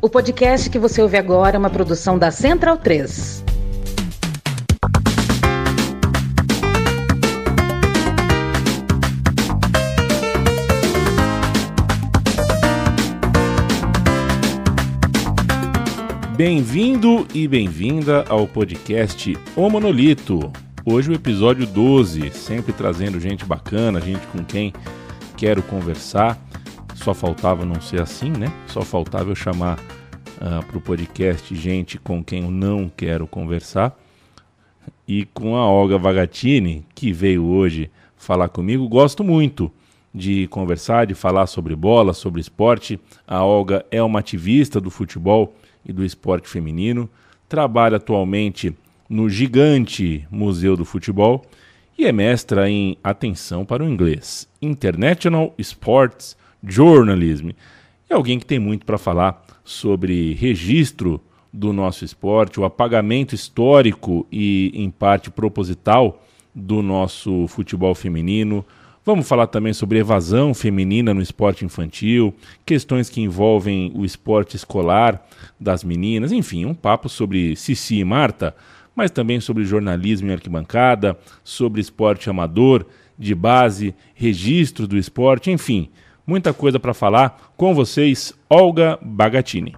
[0.00, 3.44] O podcast que você ouve agora é uma produção da Central 3.
[16.36, 20.52] Bem-vindo e bem-vinda ao podcast O Monolito.
[20.84, 24.72] Hoje o episódio 12, sempre trazendo gente bacana, gente com quem
[25.36, 26.38] quero conversar.
[26.98, 28.52] Só faltava não ser assim, né?
[28.66, 33.98] Só faltava eu chamar uh, para o podcast gente com quem eu não quero conversar.
[35.06, 39.70] E com a Olga Vagatini, que veio hoje falar comigo, gosto muito
[40.12, 43.00] de conversar, de falar sobre bola, sobre esporte.
[43.26, 45.54] A Olga é uma ativista do futebol
[45.86, 47.08] e do esporte feminino,
[47.48, 48.74] trabalha atualmente
[49.08, 51.44] no gigante Museu do Futebol
[51.96, 57.50] e é mestra em atenção para o inglês, International Sports Journalism.
[58.08, 61.20] É alguém que tem muito para falar sobre registro
[61.52, 66.22] do nosso esporte, o apagamento histórico e, em parte, proposital
[66.54, 68.64] do nosso futebol feminino,
[69.08, 72.34] Vamos falar também sobre evasão feminina no esporte infantil,
[72.66, 75.26] questões que envolvem o esporte escolar
[75.58, 78.54] das meninas, enfim, um papo sobre Cici e Marta,
[78.94, 82.84] mas também sobre jornalismo em arquibancada, sobre esporte amador,
[83.18, 85.88] de base, registro do esporte, enfim,
[86.28, 89.74] muita coisa para falar com vocês, Olga Bagatini.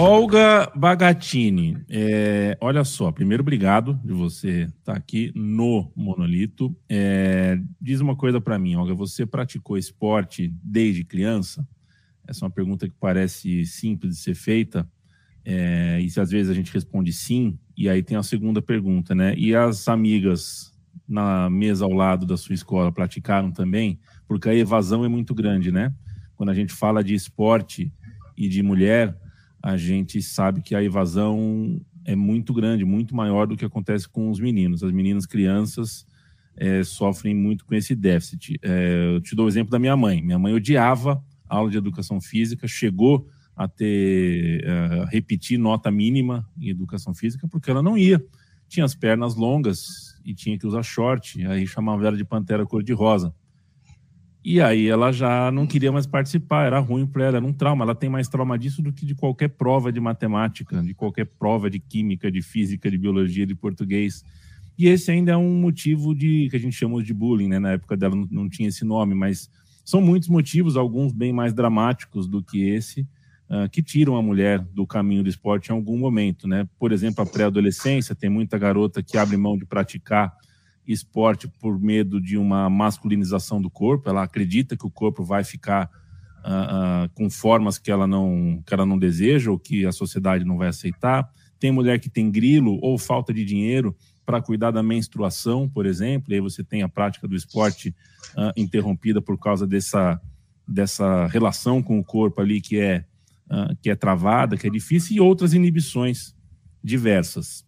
[0.00, 6.72] Olga Bagatini, é, olha só, primeiro obrigado de você estar tá aqui no Monolito.
[6.88, 11.66] É, diz uma coisa para mim, Olga, você praticou esporte desde criança?
[12.28, 14.88] Essa é uma pergunta que parece simples de ser feita,
[15.44, 19.16] é, e se às vezes a gente responde sim, e aí tem a segunda pergunta,
[19.16, 19.34] né?
[19.36, 20.72] E as amigas
[21.08, 23.98] na mesa ao lado da sua escola praticaram também?
[24.28, 25.92] Porque a evasão é muito grande, né?
[26.36, 27.92] Quando a gente fala de esporte
[28.36, 29.18] e de mulher,
[29.62, 34.30] a gente sabe que a evasão é muito grande, muito maior do que acontece com
[34.30, 34.82] os meninos.
[34.82, 36.06] As meninas crianças
[36.56, 38.58] é, sofrem muito com esse déficit.
[38.62, 40.22] É, eu te dou o exemplo da minha mãe.
[40.22, 46.68] Minha mãe odiava aula de educação física, chegou a ter é, repetir nota mínima em
[46.68, 48.24] educação física porque ela não ia.
[48.68, 53.34] Tinha as pernas longas e tinha que usar short, aí chamava ela de pantera cor-de-rosa.
[54.44, 57.84] E aí ela já não queria mais participar, era ruim para ela, era um trauma.
[57.84, 61.68] Ela tem mais trauma disso do que de qualquer prova de matemática, de qualquer prova
[61.68, 64.24] de química, de física, de biologia, de português.
[64.78, 67.58] E esse ainda é um motivo de que a gente chama de bullying, né?
[67.58, 69.50] Na época dela não, não tinha esse nome, mas
[69.84, 73.00] são muitos motivos, alguns bem mais dramáticos do que esse,
[73.50, 76.68] uh, que tiram a mulher do caminho do esporte em algum momento, né?
[76.78, 80.32] Por exemplo, a pré-adolescência, tem muita garota que abre mão de praticar
[80.88, 84.08] esporte por medo de uma masculinização do corpo.
[84.08, 85.90] Ela acredita que o corpo vai ficar
[86.38, 90.44] uh, uh, com formas que ela não que ela não deseja ou que a sociedade
[90.44, 91.30] não vai aceitar.
[91.60, 93.94] Tem mulher que tem grilo ou falta de dinheiro
[94.24, 96.32] para cuidar da menstruação, por exemplo.
[96.32, 97.94] E aí você tem a prática do esporte
[98.34, 100.20] uh, interrompida por causa dessa
[100.66, 103.04] dessa relação com o corpo ali que é
[103.80, 106.36] que é travada, que é difícil e outras inibições
[106.84, 107.66] diversas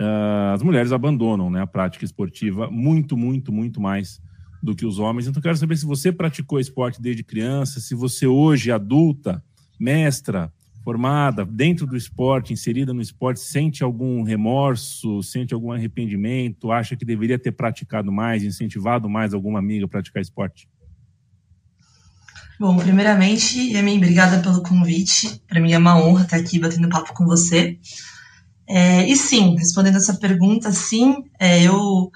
[0.00, 4.20] uh, as mulheres abandonam né, a prática esportiva muito, muito, muito mais
[4.62, 5.26] do que os homens.
[5.26, 9.42] Então, quero saber se você praticou esporte desde criança, se você hoje, adulta,
[9.78, 10.52] mestra,
[10.82, 17.04] formada, dentro do esporte, inserida no esporte, sente algum remorso, sente algum arrependimento, acha que
[17.04, 20.68] deveria ter praticado mais, incentivado mais alguma amiga a praticar esporte?
[22.58, 25.40] Bom, primeiramente, Yamin, obrigada pelo convite.
[25.48, 27.78] Para mim é uma honra estar aqui batendo papo com você.
[28.72, 32.08] É, e sim, respondendo essa pergunta, sim, é, eu,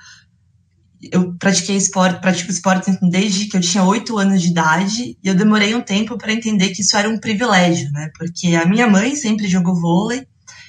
[1.10, 5.34] eu pratiquei esporte, pratico esporte desde que eu tinha oito anos de idade e eu
[5.34, 8.08] demorei um tempo para entender que isso era um privilégio, né?
[8.16, 10.28] Porque a minha mãe sempre jogou vôlei,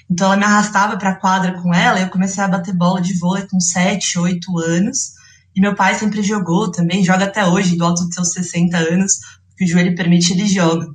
[0.10, 3.14] então ela me arrastava para a quadra com ela eu comecei a bater bola de
[3.20, 5.14] vôlei com sete, oito anos.
[5.56, 9.14] E meu pai sempre jogou também, joga até hoje, do alto dos seus 60 anos,
[9.56, 10.88] que o joelho permite, ele joga.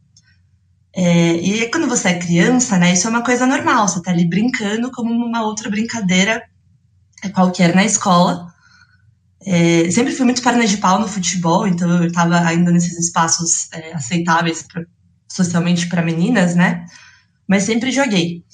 [0.92, 4.24] É, e quando você é criança, né, isso é uma coisa normal, você tá ali
[4.24, 6.42] brincando como uma outra brincadeira
[7.32, 8.48] qualquer na escola.
[9.42, 13.72] É, sempre fui muito perna de pau no futebol, então eu estava ainda nesses espaços
[13.72, 14.84] é, aceitáveis pra,
[15.28, 16.84] socialmente para meninas, né?
[17.48, 18.44] Mas sempre joguei.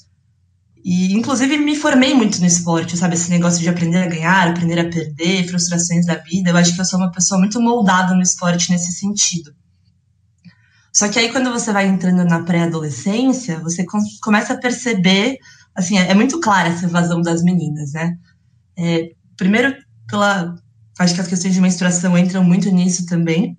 [0.83, 3.15] E, inclusive, me formei muito no esporte, sabe?
[3.15, 6.51] Esse negócio de aprender a ganhar, aprender a perder, frustrações da vida.
[6.51, 9.53] Eu acho que eu sou uma pessoa muito moldada no esporte nesse sentido.
[10.97, 13.85] Só que aí, quando você vai entrando na pré-adolescência, você
[14.19, 15.37] começa a perceber,
[15.75, 18.17] assim, é, é muito clara essa evasão das meninas, né?
[18.75, 19.75] É, primeiro,
[20.07, 20.55] pela.
[20.97, 23.55] Acho que as questões de menstruação entram muito nisso também.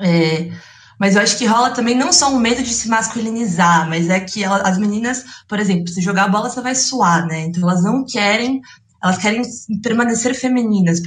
[0.00, 0.52] É,
[1.00, 4.20] mas eu acho que rola também não só um medo de se masculinizar, mas é
[4.20, 7.40] que ela, as meninas, por exemplo, se jogar a bola, você vai suar, né?
[7.40, 8.60] Então elas não querem,
[9.02, 9.42] elas querem
[9.82, 11.00] permanecer femininas,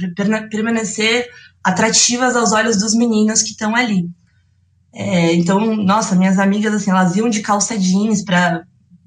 [0.50, 1.26] permanecer
[1.64, 4.06] atrativas aos olhos dos meninos que estão ali.
[4.98, 8.64] É, então, nossa, minhas amigas, assim, elas iam de calça jeans para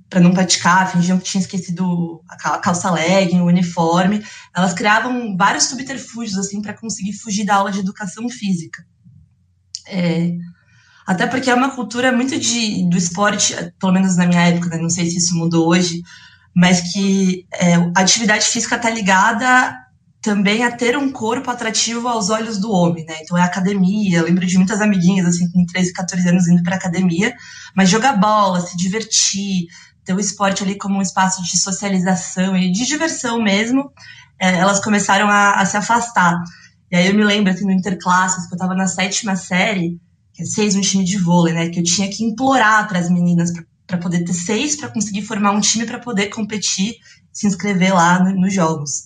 [0.08, 4.26] para não praticar, fingiam que tinha esquecido a calça legging, o uniforme.
[4.56, 8.84] Elas criavam vários subterfúgios assim para conseguir fugir da aula de educação física.
[9.88, 10.32] É,
[11.06, 14.78] até porque é uma cultura muito de, do esporte, pelo menos na minha época, né,
[14.82, 16.02] não sei se isso mudou hoje,
[16.56, 19.78] mas que é, a atividade física está ligada
[20.22, 23.18] também a ter um corpo atrativo aos olhos do homem, né?
[23.22, 26.76] Então é academia, eu lembro de muitas amiguinhas, assim, com 13, 14 anos indo para
[26.76, 27.34] academia,
[27.76, 29.68] mas jogar bola, se divertir,
[30.04, 33.92] ter o esporte ali como um espaço de socialização e de diversão mesmo,
[34.40, 36.36] é, elas começaram a, a, se afastar.
[36.92, 40.00] E aí eu me lembro, assim, no Interclasses, que eu estava na sétima série,
[40.34, 41.70] que é seis, um time de vôlei, né?
[41.70, 43.52] Que eu tinha que implorar para as meninas
[43.86, 46.96] para poder ter seis, para conseguir formar um time para poder competir,
[47.32, 49.04] se inscrever lá no, nos jogos.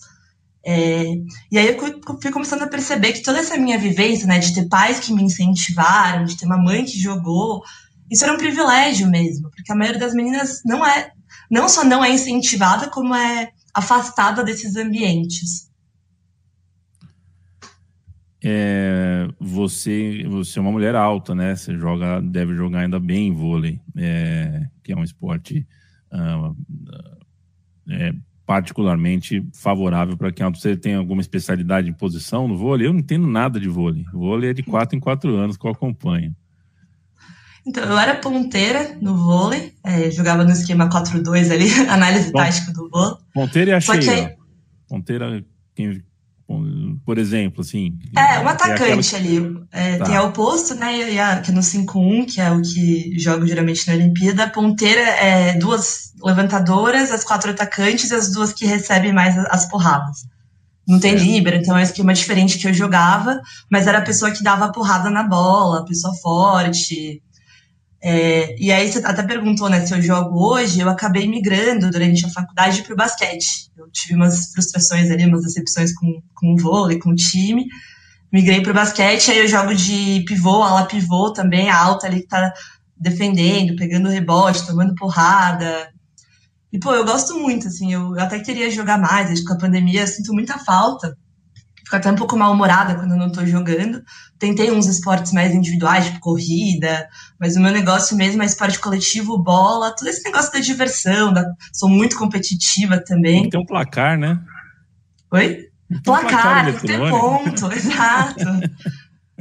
[0.66, 1.04] É,
[1.52, 4.66] e aí eu fui começando a perceber que toda essa minha vivência, né, de ter
[4.68, 7.62] pais que me incentivaram, de ter uma mãe que jogou,
[8.10, 11.10] isso era um privilégio mesmo, porque a maioria das meninas não é,
[11.50, 15.70] não só não é incentivada, como é afastada desses ambientes.
[18.46, 21.56] É, você, você é uma mulher alta, né?
[21.56, 25.66] Você joga, deve jogar ainda bem vôlei, é, que é um esporte
[26.12, 26.54] uh,
[27.90, 28.12] é,
[28.46, 32.86] particularmente favorável para quem você tem alguma especialidade em posição no vôlei.
[32.86, 34.04] Eu não entendo nada de vôlei.
[34.12, 36.34] O vôlei é de quatro em quatro anos que eu acompanho.
[37.66, 42.72] Então, eu era ponteira no vôlei, é, jogava no esquema 4-2 ali, análise Bom, tática
[42.72, 43.16] do vôlei.
[43.32, 44.36] Ponteira e achei, aí...
[44.86, 45.42] Ponteira,
[45.74, 46.02] quem,
[47.04, 47.98] por exemplo, assim.
[48.16, 49.16] É, um atacante aquela...
[49.16, 49.66] ali.
[49.70, 50.04] É, tá.
[50.06, 51.12] Tem a oposto, né?
[51.12, 54.44] E a, que é no 5-1, que é o que jogo geralmente na Olimpíada.
[54.44, 59.68] A ponteira é duas levantadoras, as quatro atacantes e as duas que recebem mais as
[59.68, 60.26] porradas.
[60.86, 63.40] Não tem líbero, então é um esquema diferente que eu jogava,
[63.70, 67.22] mas era a pessoa que dava a porrada na bola, a pessoa forte.
[68.06, 72.26] É, e aí você até perguntou, né, se eu jogo hoje, eu acabei migrando durante
[72.26, 73.70] a faculdade para o basquete.
[73.74, 77.64] Eu tive umas frustrações ali, umas decepções com, com o vôlei, com o time.
[78.30, 82.28] Migrei para o basquete, aí eu jogo de pivô, ala pivô também, alta ali que
[82.28, 82.52] tá
[82.94, 85.88] defendendo, pegando rebote, tomando porrada.
[86.70, 89.58] E, pô, eu gosto muito, assim, eu até queria jogar mais, acho que com a
[89.58, 91.16] pandemia eu sinto muita falta
[91.84, 94.02] fico até um pouco mal-humorada quando eu não estou jogando.
[94.38, 97.06] Tentei uns esportes mais individuais, tipo corrida,
[97.38, 101.44] mas o meu negócio mesmo é esporte coletivo, bola, todo esse negócio da diversão, da...
[101.72, 103.34] sou muito competitiva também.
[103.34, 104.40] Tem que ter um placar, né?
[105.30, 105.68] Oi?
[105.88, 108.44] Tem placar, placar tem que ter ponto, exato.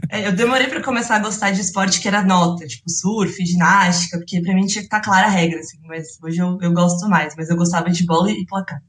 [0.10, 4.18] É, eu demorei para começar a gostar de esporte que era nota, tipo surf, ginástica,
[4.18, 6.74] porque para mim tinha que estar tá clara a regra, assim, mas hoje eu, eu
[6.74, 8.82] gosto mais, mas eu gostava de bola e placar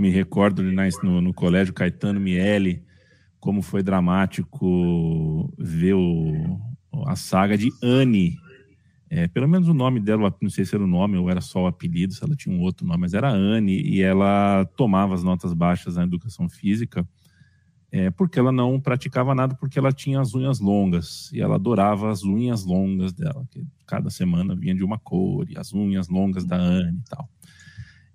[0.00, 2.82] me recordo no, no colégio Caetano Miele,
[3.38, 6.60] como foi dramático ver o,
[7.06, 8.36] a saga de Anne.
[9.08, 11.64] É, pelo menos o nome dela, não sei se era o nome ou era só
[11.64, 15.22] o apelido, se ela tinha um outro nome, mas era Anne, e ela tomava as
[15.22, 17.06] notas baixas na educação física
[17.92, 22.10] é, porque ela não praticava nada, porque ela tinha as unhas longas, e ela adorava
[22.10, 26.44] as unhas longas dela, que cada semana vinha de uma cor, e as unhas longas
[26.44, 27.28] da Anne e tal.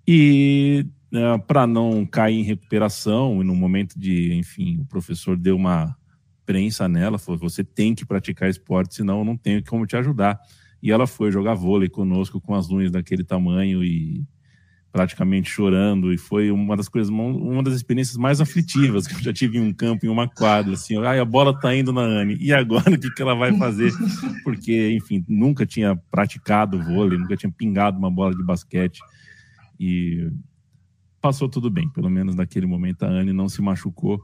[0.08, 5.56] E né, para não cair em recuperação, e no momento de, enfim, o professor deu
[5.56, 5.96] uma
[6.44, 10.40] prensa nela, falou: você tem que praticar esporte, senão eu não tenho como te ajudar.
[10.82, 14.24] E ela foi jogar vôlei conosco com as unhas daquele tamanho e
[14.92, 16.12] praticamente chorando.
[16.12, 19.60] E foi uma das coisas, uma das experiências mais aflitivas que eu já tive em
[19.60, 20.74] um campo, em uma quadra.
[20.74, 22.36] Assim, ai, a bola tá indo na Anne.
[22.40, 23.92] E agora o que, que ela vai fazer?
[24.44, 29.00] Porque, enfim, nunca tinha praticado vôlei, nunca tinha pingado uma bola de basquete.
[29.78, 30.30] E
[31.26, 34.22] passou tudo bem, pelo menos naquele momento a Anne não se machucou,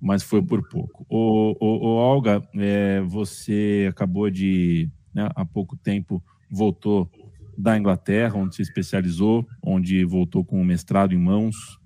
[0.00, 1.06] mas foi por pouco.
[1.08, 7.08] O, o, o Olga, é, você acabou de, né, há pouco tempo, voltou
[7.56, 11.78] da Inglaterra, onde se especializou, onde voltou com o mestrado em mãos.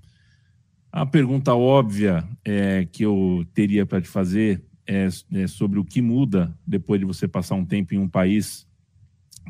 [0.90, 6.00] A pergunta óbvia é, que eu teria para te fazer é, é sobre o que
[6.00, 8.66] muda depois de você passar um tempo em um país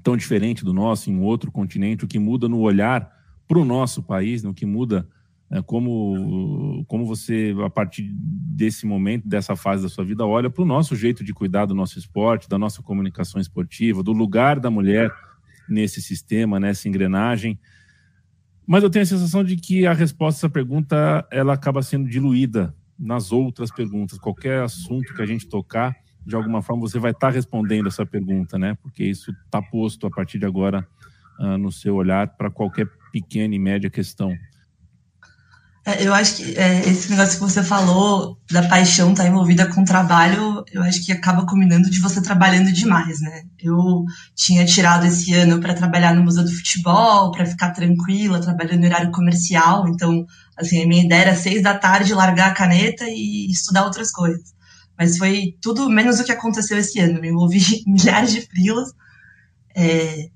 [0.03, 3.14] tão diferente do nosso, em outro continente, o que muda no olhar
[3.47, 5.09] para o nosso país, no né, que muda
[5.51, 10.63] é, como, como você, a partir desse momento, dessa fase da sua vida, olha para
[10.63, 14.71] o nosso jeito de cuidar do nosso esporte, da nossa comunicação esportiva, do lugar da
[14.71, 15.13] mulher
[15.69, 17.59] nesse sistema, nessa engrenagem.
[18.67, 22.09] Mas eu tenho a sensação de que a resposta a essa pergunta ela acaba sendo
[22.09, 24.19] diluída nas outras perguntas.
[24.19, 25.95] Qualquer assunto que a gente tocar,
[26.27, 28.75] de alguma forma você vai estar tá respondendo essa pergunta, né?
[28.83, 30.87] Porque isso está posto a partir de agora
[31.39, 34.37] uh, no seu olhar para qualquer pequena e média questão.
[35.87, 39.69] É, eu acho que é, esse negócio que você falou da paixão estar tá envolvida
[39.69, 43.45] com o trabalho, eu acho que acaba combinando de você trabalhando demais, né?
[43.63, 44.05] Eu
[44.35, 48.87] tinha tirado esse ano para trabalhar no Museu do Futebol, para ficar tranquila, trabalhando no
[48.87, 49.87] horário comercial.
[49.87, 54.11] Então, assim, a minha ideia era seis da tarde largar a caneta e estudar outras
[54.11, 54.55] coisas.
[54.99, 57.21] Mas foi tudo menos o que aconteceu esse ano.
[57.21, 58.89] Me envolvi milhares de frilas.
[59.77, 60.31] É,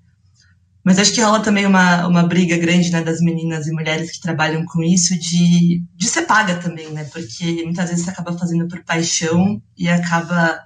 [0.88, 4.22] mas acho que rola também uma, uma briga grande né, das meninas e mulheres que
[4.22, 7.04] trabalham com isso de, de ser paga também, né?
[7.12, 10.58] Porque muitas vezes você acaba fazendo por paixão e acaba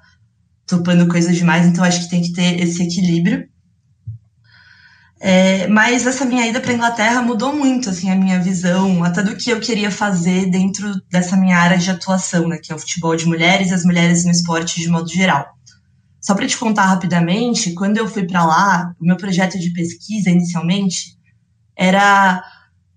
[0.65, 3.49] topando coisas demais, então acho que tem que ter esse equilíbrio.
[5.19, 9.35] É, mas essa minha ida para Inglaterra mudou muito assim a minha visão, até do
[9.35, 13.17] que eu queria fazer dentro dessa minha área de atuação, né, que é o futebol
[13.17, 15.49] de mulheres e as mulheres no esporte de modo geral.
[16.23, 20.31] Só para te contar rapidamente, quando eu fui para lá, o meu projeto de pesquisa
[20.31, 21.19] inicialmente
[21.77, 22.41] era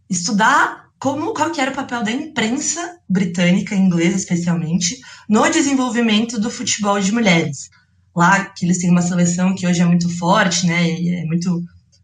[0.08, 6.52] estudar como qual que era o papel da imprensa britânica, inglesa especialmente, no desenvolvimento do
[6.52, 7.70] futebol de mulheres.
[8.16, 10.88] Lá que eles têm uma seleção que hoje é muito forte, né?
[10.88, 11.64] é muito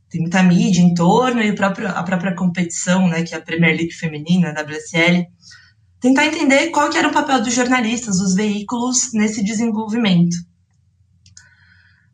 [0.09, 3.77] tem muita mídia em torno e próprio, a própria competição, né, que é a Premier
[3.77, 5.25] League feminina, a WSL,
[6.01, 10.35] tentar entender qual que era o papel dos jornalistas, dos veículos nesse desenvolvimento.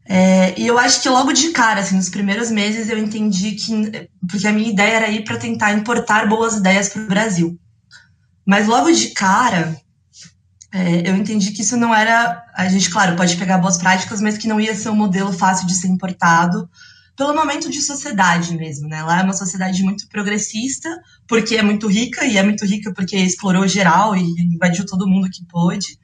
[0.10, 4.10] É, e eu acho que logo de cara, assim, nos primeiros meses, eu entendi que.
[4.30, 7.60] Porque a minha ideia era ir para tentar importar boas ideias para o Brasil.
[8.46, 9.76] Mas logo de cara,
[10.74, 12.42] é, eu entendi que isso não era.
[12.56, 15.68] A gente, claro, pode pegar boas práticas, mas que não ia ser um modelo fácil
[15.68, 16.70] de ser importado
[17.18, 19.02] pelo momento de sociedade mesmo, né?
[19.02, 20.88] Lá é uma sociedade muito progressista,
[21.28, 25.30] porque é muito rica, e é muito rica porque explorou geral e invadiu todo mundo
[25.30, 25.98] que pôde.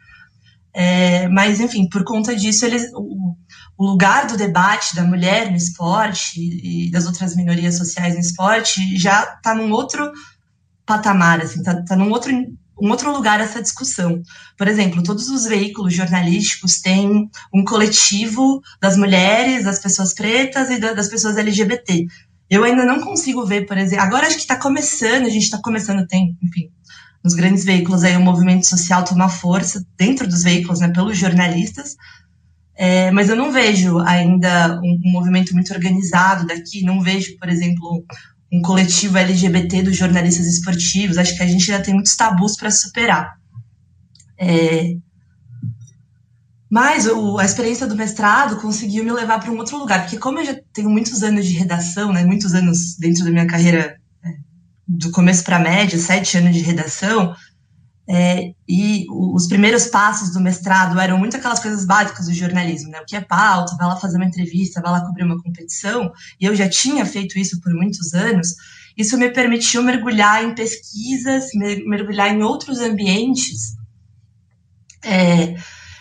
[0.74, 3.36] É, mas, enfim, por conta disso, eles, o,
[3.77, 8.98] o, lugar do debate da mulher no esporte e das outras minorias sociais no esporte
[8.98, 10.12] já está num outro
[10.86, 12.32] patamar, assim, está tá num outro,
[12.82, 14.22] um outro lugar essa discussão.
[14.58, 20.80] Por exemplo, todos os veículos jornalísticos têm um coletivo das mulheres, das pessoas pretas e
[20.80, 22.06] das pessoas LGBT.
[22.50, 25.60] Eu ainda não consigo ver, por exemplo, agora acho que está começando, a gente está
[25.62, 26.70] começando, tem, enfim,
[27.24, 31.96] nos grandes veículos aí o movimento social toma força dentro dos veículos, né, pelos jornalistas,
[32.75, 37.50] é, mas eu não vejo ainda um, um, movimento muito organizado daqui, não vejo, por
[37.50, 38.03] exemplo,
[38.51, 42.72] um coletivo LGBT dos jornalistas esportivos, acho que a gente ainda tem muitos tabus para
[42.72, 43.34] superar.
[44.38, 44.96] É,
[46.70, 50.39] mas o, a experiência do mestrado conseguiu me levar para um outro lugar, porque como
[50.39, 53.96] eu já tenho muitos anos de redação, né, muitos anos dentro da minha carreira
[54.88, 57.36] do começo para a média, sete anos de redação,
[58.07, 63.00] é, e os primeiros passos do mestrado eram muito aquelas coisas básicas do jornalismo, né?
[63.00, 66.45] O que é pauta, vai lá fazer uma entrevista, vai lá cobrir uma competição, e
[66.45, 68.55] eu já tinha feito isso por muitos anos.
[68.98, 71.45] Isso me permitiu mergulhar em pesquisas,
[71.86, 73.75] mergulhar em outros ambientes
[75.03, 75.55] é,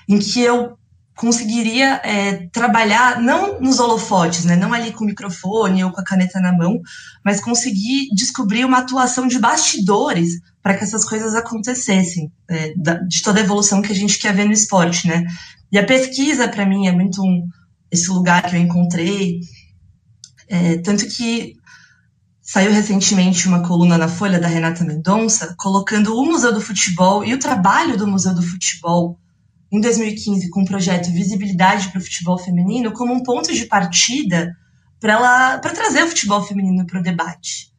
[0.09, 0.76] em que eu
[1.23, 6.05] conseguiria é, trabalhar não nos holofotes, né, não ali com o microfone ou com a
[6.05, 6.81] caneta na mão,
[7.25, 12.75] mas conseguir descobrir uma atuação de bastidores para que essas coisas acontecessem, é,
[13.07, 15.25] de toda a evolução que a gente quer ver no esporte, né?
[15.71, 17.49] E a pesquisa para mim é muito um,
[17.88, 19.38] esse lugar que eu encontrei,
[20.49, 21.55] é, tanto que
[22.43, 27.33] saiu recentemente uma coluna na Folha da Renata Mendonça colocando o Museu do Futebol e
[27.33, 29.21] o trabalho do Museu do Futebol
[29.73, 34.55] em 2015 com o projeto Visibilidade para o Futebol Feminino como um ponto de partida
[35.00, 37.73] para trazer o futebol feminino para o debate.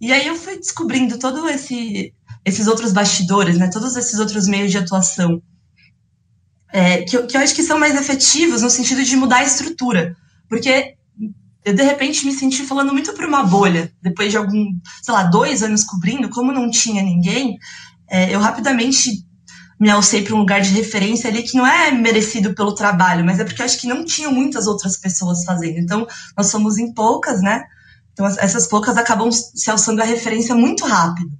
[0.00, 2.14] E aí eu fui descobrindo todos esse,
[2.44, 5.42] esses outros bastidores, né, todos esses outros meios de atuação,
[6.72, 10.16] é, que, que eu acho que são mais efetivos no sentido de mudar a estrutura.
[10.48, 10.94] Porque
[11.64, 14.66] eu, de repente, me senti falando muito para uma bolha, depois de algum,
[15.02, 17.58] sei lá, dois anos cobrindo, como não tinha ninguém,
[18.08, 19.24] é, eu rapidamente
[19.78, 23.40] me alcei para um lugar de referência ali que não é merecido pelo trabalho, mas
[23.40, 25.78] é porque acho que não tinham muitas outras pessoas fazendo.
[25.78, 27.64] Então, nós somos em poucas, né?
[28.12, 31.30] Então, essas poucas acabam se alçando a referência muito rápido.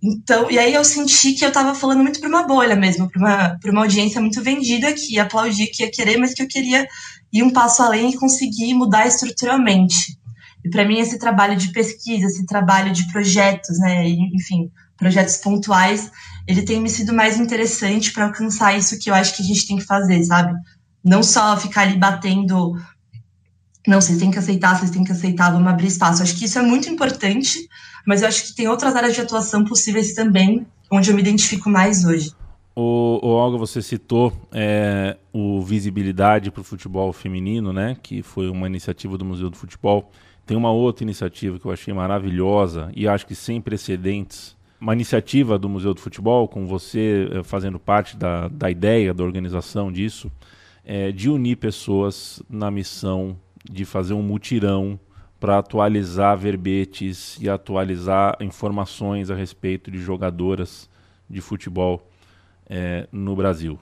[0.00, 3.18] Então, e aí eu senti que eu estava falando muito para uma bolha mesmo, para
[3.18, 6.86] uma, uma audiência muito vendida que ia aplaudir, que ia querer, mas que eu queria
[7.32, 10.16] ir um passo além e conseguir mudar estruturalmente.
[10.64, 16.10] E para mim esse trabalho de pesquisa, esse trabalho de projetos, né, enfim, projetos pontuais,
[16.48, 19.66] ele tem me sido mais interessante para alcançar isso que eu acho que a gente
[19.66, 20.54] tem que fazer, sabe?
[21.04, 22.74] Não só ficar ali batendo
[23.86, 26.22] não, vocês têm que aceitar, vocês têm que aceitar, vamos abrir espaço.
[26.22, 27.66] Acho que isso é muito importante,
[28.06, 31.70] mas eu acho que tem outras áreas de atuação possíveis também, onde eu me identifico
[31.70, 32.30] mais hoje.
[32.76, 37.96] O, o Olga, você citou é, o Visibilidade para o Futebol Feminino, né?
[38.02, 40.10] Que foi uma iniciativa do Museu do Futebol.
[40.44, 44.57] Tem uma outra iniciativa que eu achei maravilhosa e acho que sem precedentes.
[44.80, 49.24] Uma iniciativa do Museu do Futebol, com você é, fazendo parte da, da ideia, da
[49.24, 50.30] organização disso,
[50.84, 53.36] é, de unir pessoas na missão
[53.68, 54.98] de fazer um mutirão
[55.40, 60.88] para atualizar verbetes e atualizar informações a respeito de jogadoras
[61.28, 62.08] de futebol
[62.68, 63.78] é, no Brasil.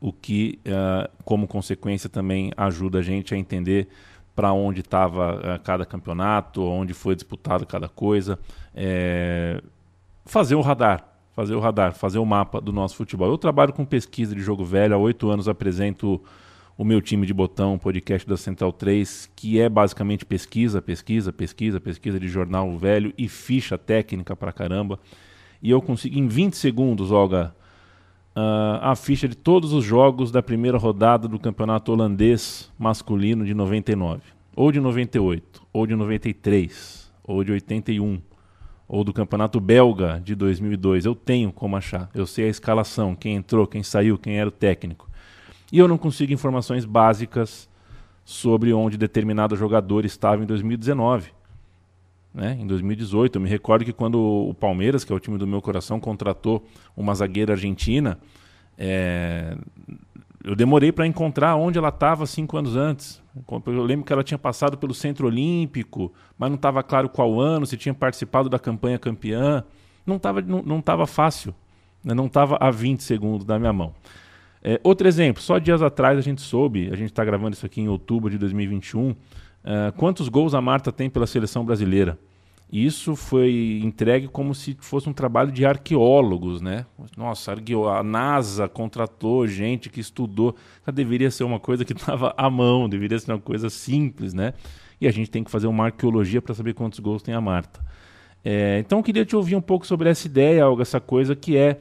[0.00, 3.88] O que, é, como consequência, também ajuda a gente a entender
[4.34, 8.38] para onde estava é, cada campeonato, onde foi disputado cada coisa.
[8.74, 9.62] É,
[10.24, 13.28] fazer o radar, fazer o radar, fazer o mapa do nosso futebol.
[13.28, 16.20] Eu trabalho com pesquisa de jogo velho, há oito anos apresento
[16.76, 21.80] o meu time de botão, podcast da Central 3, que é basicamente pesquisa, pesquisa, pesquisa,
[21.80, 24.98] pesquisa de jornal velho e ficha técnica pra caramba.
[25.62, 27.54] E eu consigo, em 20 segundos, Olga,
[28.36, 33.54] uh, a ficha de todos os jogos da primeira rodada do campeonato holandês masculino de
[33.54, 34.20] 99,
[34.56, 38.20] ou de 98, ou de 93, ou de 81,
[38.86, 41.04] ou do campeonato belga de 2002.
[41.04, 44.52] Eu tenho como achar, eu sei a escalação, quem entrou, quem saiu, quem era o
[44.52, 45.08] técnico
[45.74, 47.68] e eu não consigo informações básicas
[48.24, 51.32] sobre onde determinado jogador estava em 2019.
[52.32, 52.56] Né?
[52.60, 55.60] Em 2018, eu me recordo que quando o Palmeiras, que é o time do meu
[55.60, 56.64] coração, contratou
[56.96, 58.20] uma zagueira argentina,
[58.78, 59.56] é...
[60.44, 63.22] eu demorei para encontrar onde ela estava cinco anos antes.
[63.66, 67.64] Eu lembro que ela tinha passado pelo Centro Olímpico, mas não estava claro qual ano,
[67.64, 69.64] se tinha participado da campanha campeã.
[70.04, 71.54] Não estava não, não fácil,
[72.04, 72.12] né?
[72.12, 73.94] não estava a 20 segundos da minha mão.
[74.62, 77.80] É, outro exemplo, só dias atrás a gente soube, a gente está gravando isso aqui
[77.80, 79.16] em outubro de 2021, uh,
[79.64, 82.18] é, quantos gols a Marta tem pela seleção brasileira.
[82.74, 86.84] Isso foi entregue como se fosse um trabalho de arqueólogos, né?
[87.16, 90.56] Nossa, a NASA contratou gente que estudou.
[90.92, 94.54] Deveria ser uma coisa que estava à mão, deveria ser uma coisa simples, né?
[95.00, 97.80] E a gente tem que fazer uma arqueologia para saber quantos gols tem a Marta.
[98.44, 101.56] É, então eu queria te ouvir um pouco sobre essa ideia, algo essa coisa que
[101.56, 101.78] é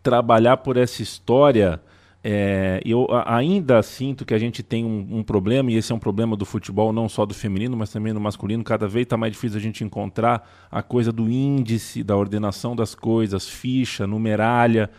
[0.00, 1.82] trabalhar por essa história,
[2.22, 6.00] é, eu ainda sinto que a gente tem um, um, problema, e esse é um
[6.00, 8.64] problema do futebol, não só do feminino, mas também do masculino.
[8.64, 12.94] Cada vez está mais difícil a gente encontrar a coisa do índice, da ordenação das
[12.94, 14.90] coisas, ficha, numeralha.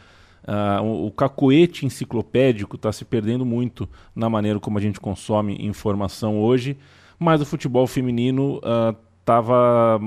[0.48, 5.58] Uh, o, o cacoete enciclopédico está se perdendo muito na maneira como a gente consome
[5.60, 6.78] informação hoje,
[7.20, 10.00] mas o futebol feminino uh, tava,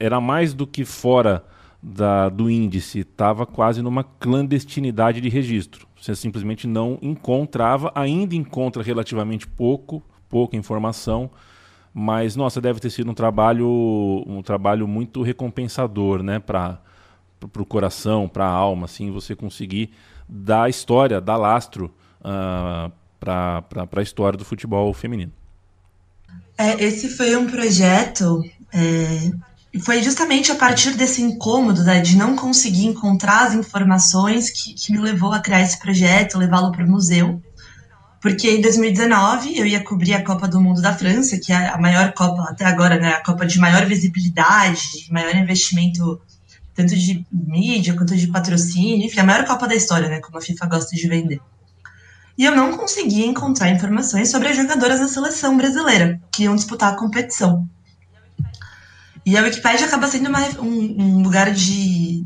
[0.00, 1.44] era mais do que fora
[1.80, 5.86] da, do índice estava quase numa clandestinidade de registro.
[6.06, 11.28] Você simplesmente não encontrava, ainda encontra relativamente pouco, pouca informação,
[11.92, 16.80] mas nossa, deve ter sido um trabalho, um trabalho muito recompensador, né, para
[17.58, 19.90] o coração, para a alma, assim, você conseguir
[20.28, 23.64] dar história, dar lastro uh, para
[23.96, 25.32] a história do futebol feminino.
[26.56, 29.32] É, esse foi um projeto é,
[29.80, 34.92] foi justamente a partir desse incômodo né, de não conseguir encontrar as informações que, que
[34.92, 37.42] me levou a criar esse projeto, levá-lo para o museu.
[38.20, 41.78] Porque em 2019 eu ia cobrir a Copa do Mundo da França, que é a
[41.78, 46.20] maior Copa até agora, né, a Copa de maior visibilidade, de maior investimento
[46.74, 50.42] tanto de mídia quanto de patrocínio, enfim, a maior Copa da história, né, como a
[50.42, 51.40] FIFA gosta de vender.
[52.36, 56.92] E eu não conseguia encontrar informações sobre as jogadoras da seleção brasileira que iam disputar
[56.92, 57.66] a competição.
[59.26, 62.24] E a Wikipedia acaba sendo uma, um, um, lugar de,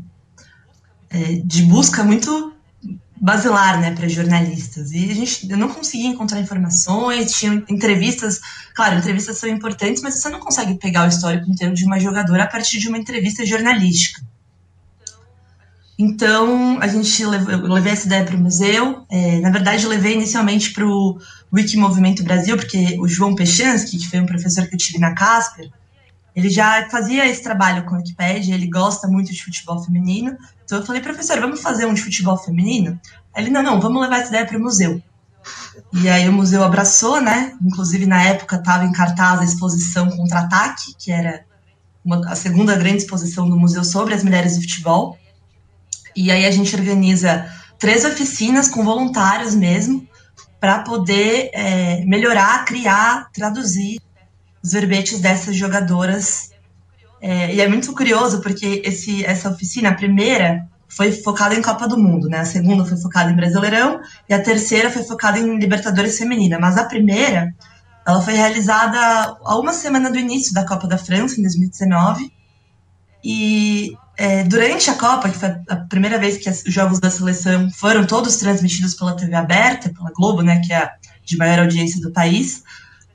[1.09, 2.53] é, de busca muito
[3.19, 4.91] basilar né, para jornalistas.
[4.91, 8.39] E a gente, eu não conseguia encontrar informações, tinha entrevistas.
[8.75, 12.43] Claro, entrevistas são importantes, mas você não consegue pegar o histórico inteiro de uma jogadora
[12.43, 14.21] a partir de uma entrevista jornalística.
[15.97, 19.05] Então, a gente levou, eu levei essa ideia para o museu.
[19.09, 21.19] É, na verdade, levei inicialmente para o
[21.51, 25.13] Wiki Movimento Brasil, porque o João Pechansky, que foi um professor que eu tive na
[25.13, 25.69] Casper,
[26.35, 30.37] ele já fazia esse trabalho com a Wikipedia, ele gosta muito de futebol feminino.
[30.63, 32.99] Então eu falei, professor, vamos fazer um de futebol feminino?
[33.35, 35.01] Ele, não, não, vamos levar essa ideia para o museu.
[35.93, 37.57] E aí o museu abraçou, né?
[37.61, 41.43] Inclusive na época estava em cartaz a exposição Contra-Ataque, que era
[42.03, 45.17] uma, a segunda grande exposição do museu sobre as mulheres do futebol.
[46.15, 50.07] E aí a gente organiza três oficinas com voluntários mesmo,
[50.59, 53.99] para poder é, melhorar, criar, traduzir
[54.63, 56.51] os verbetes dessas jogadoras.
[57.21, 61.87] É, e é muito curioso porque esse, essa oficina, a primeira, foi focada em Copa
[61.87, 62.39] do Mundo, né?
[62.39, 66.59] A segunda foi focada em Brasileirão e a terceira foi focada em Libertadores Feminina.
[66.59, 67.53] Mas a primeira,
[68.05, 72.31] ela foi realizada a uma semana do início da Copa da França, em 2019.
[73.23, 77.69] E é, durante a Copa, que foi a primeira vez que os jogos da seleção
[77.71, 80.91] foram todos transmitidos pela TV aberta, pela Globo, né, que é a
[81.23, 82.63] de maior audiência do país,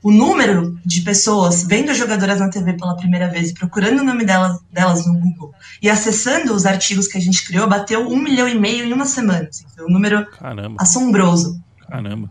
[0.03, 4.23] o número de pessoas vendo as jogadoras na TV pela primeira vez procurando o nome
[4.23, 8.47] delas, delas no Google e acessando os artigos que a gente criou bateu um milhão
[8.47, 9.47] e meio em uma semana.
[9.49, 10.75] Assim, foi um número Caramba.
[10.79, 11.59] assombroso.
[11.87, 12.29] Caramba.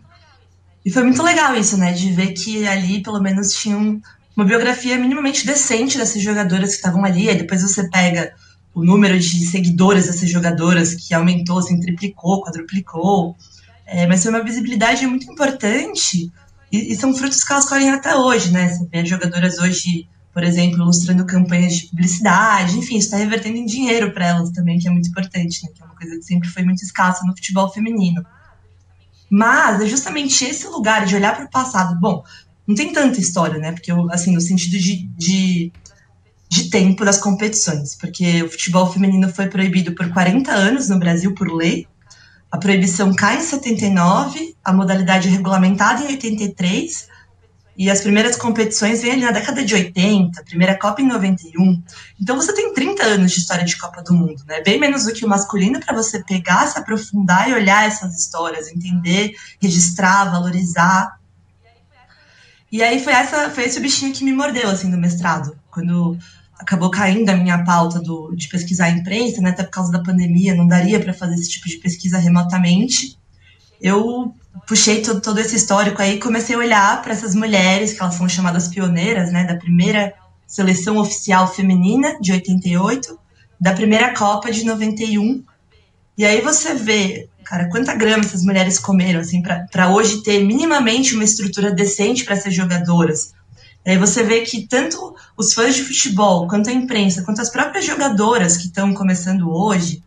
[0.85, 1.93] E foi muito legal isso, né?
[1.93, 4.01] De ver que ali pelo menos tinha um,
[4.37, 7.29] uma biografia minimamente decente dessas jogadoras que estavam ali.
[7.29, 8.33] Aí depois você pega
[8.73, 13.37] o número de seguidores dessas jogadoras que aumentou, assim, triplicou, quadruplicou.
[13.85, 16.31] É, mas foi uma visibilidade muito importante
[16.71, 18.69] e, e, são frutos que elas colhem até hoje, né?
[18.69, 23.67] Você vê jogadoras hoje, por exemplo, ilustrando campanhas de publicidade, enfim, isso está revertendo em
[23.67, 25.71] dinheiro para elas também, que é muito importante, né?
[25.75, 28.25] Que é uma coisa que sempre foi muito escassa no futebol feminino.
[29.31, 31.99] Mas é justamente esse lugar de olhar para o passado.
[32.01, 32.23] Bom,
[32.67, 33.73] não tem tanta história, né?
[33.73, 35.73] Porque, assim, no sentido de, de,
[36.49, 41.35] de tempo das competições, porque o futebol feminino foi proibido por 40 anos no Brasil
[41.35, 41.87] por lei,
[42.57, 47.07] a proibição cai em 79, a modalidade é regulamentada em 83,
[47.77, 51.83] e as primeiras competições vêm ali na década de 80, a primeira Copa em 91.
[52.19, 54.63] Então você tem 30 anos de história de Copa do Mundo, né?
[54.63, 58.69] Bem menos do que o masculino para você pegar, se aprofundar e olhar essas histórias,
[58.69, 61.19] entender, registrar, valorizar.
[62.73, 66.19] E aí foi essa foi esse bichinho que me mordeu assim no mestrado, quando
[66.59, 70.03] acabou caindo a minha pauta do, de pesquisar a imprensa, né, até por causa da
[70.03, 73.19] pandemia, não daria para fazer esse tipo de pesquisa remotamente.
[73.81, 74.35] Eu
[74.67, 78.29] puxei todo, todo esse histórico aí comecei a olhar para essas mulheres, que elas são
[78.29, 80.15] chamadas pioneiras, né, da primeira
[80.47, 83.19] seleção oficial feminina de 88,
[83.61, 85.45] da primeira Copa de 91.
[86.17, 91.15] E aí você vê, cara, quanta grama essas mulheres comeram, assim, para hoje ter minimamente
[91.15, 93.35] uma estrutura decente para ser jogadoras,
[93.91, 97.85] aí você vê que tanto os fãs de futebol, quanto a imprensa, quanto as próprias
[97.85, 100.03] jogadoras que estão começando hoje,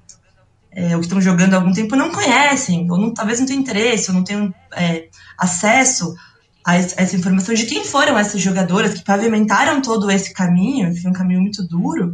[0.72, 3.62] é, ou que estão jogando há algum tempo, não conhecem, ou não, talvez não tenham
[3.62, 6.13] interesse, ou não tenham é, acesso
[6.65, 11.13] a, essa informação de quem foram essas jogadoras que pavimentaram todo esse caminho, foi um
[11.13, 12.13] caminho muito duro.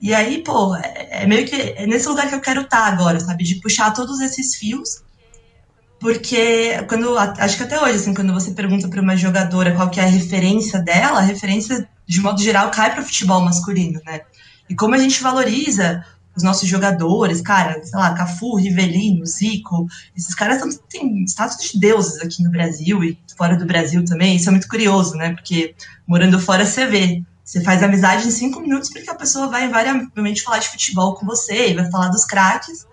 [0.00, 2.86] E aí, pô, é, é meio que é nesse lugar que eu quero estar tá
[2.86, 3.44] agora, sabe?
[3.44, 5.02] De puxar todos esses fios
[6.00, 10.00] porque quando acho que até hoje assim quando você pergunta para uma jogadora qual que
[10.00, 14.22] é a referência dela a referência de modo geral cai para o futebol masculino né?
[14.68, 19.86] E como a gente valoriza os nossos jogadores cara sei lá Cafu Rivelino Zico
[20.16, 24.36] esses caras têm status de deuses aqui no Brasil e fora do Brasil também.
[24.36, 25.32] Isso é muito curioso né?
[25.32, 25.74] Porque
[26.06, 27.22] morando fora você vê.
[27.42, 31.26] Você faz amizade em cinco minutos porque a pessoa vai invariavelmente falar de futebol com
[31.26, 32.86] você e vai falar dos craques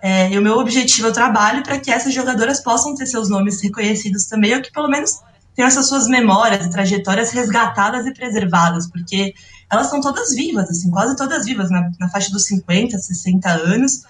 [0.00, 3.60] é, e o meu objetivo, eu trabalho para que essas jogadoras possam ter seus nomes
[3.60, 5.20] reconhecidos também, ou que pelo menos
[5.56, 9.34] tenham essas suas memórias e trajetórias resgatadas e preservadas, porque
[9.68, 14.04] elas são todas vivas, assim, quase todas vivas, na, na faixa dos 50, 60 anos.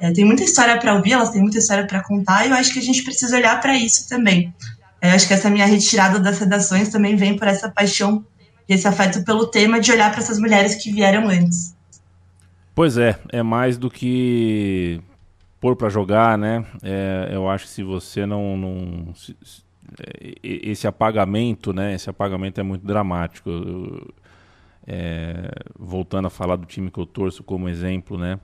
[0.00, 2.72] É, tem muita história para ouvir, elas têm muita história para contar, e eu acho
[2.72, 4.54] que a gente precisa olhar para isso também.
[5.02, 8.24] É, eu acho que essa minha retirada das redações também vem por essa paixão
[8.66, 11.74] e esse afeto pelo tema de olhar para essas mulheres que vieram antes.
[12.74, 15.00] Pois é, é mais do que
[15.60, 16.64] pôr para jogar, né?
[16.82, 19.36] É, eu acho que se você não, não se,
[20.00, 21.94] é, esse apagamento, né?
[21.94, 23.50] Esse apagamento é muito dramático.
[23.50, 24.14] Eu,
[24.86, 28.38] é, voltando a falar do time que eu torço como exemplo, né?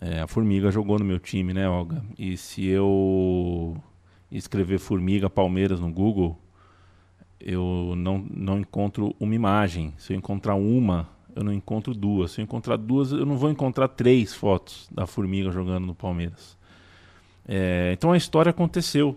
[0.00, 2.02] É, a Formiga jogou no meu time, né, Olga?
[2.18, 3.76] E se eu
[4.30, 6.38] escrever Formiga Palmeiras no Google,
[7.38, 9.94] eu não, não encontro uma imagem.
[9.98, 12.32] Se eu encontrar uma, eu não encontro duas.
[12.32, 16.56] Se eu encontrar duas, eu não vou encontrar três fotos da Formiga jogando no Palmeiras.
[17.46, 19.16] É, então a história aconteceu.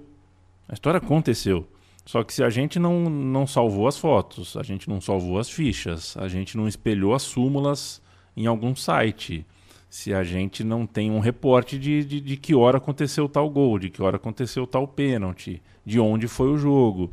[0.67, 1.67] A história aconteceu.
[2.05, 5.49] Só que se a gente não, não salvou as fotos, a gente não salvou as
[5.49, 8.01] fichas, a gente não espelhou as súmulas
[8.35, 9.45] em algum site,
[9.89, 13.77] se a gente não tem um reporte de, de, de que hora aconteceu tal gol,
[13.77, 17.11] de que hora aconteceu tal pênalti, de onde foi o jogo,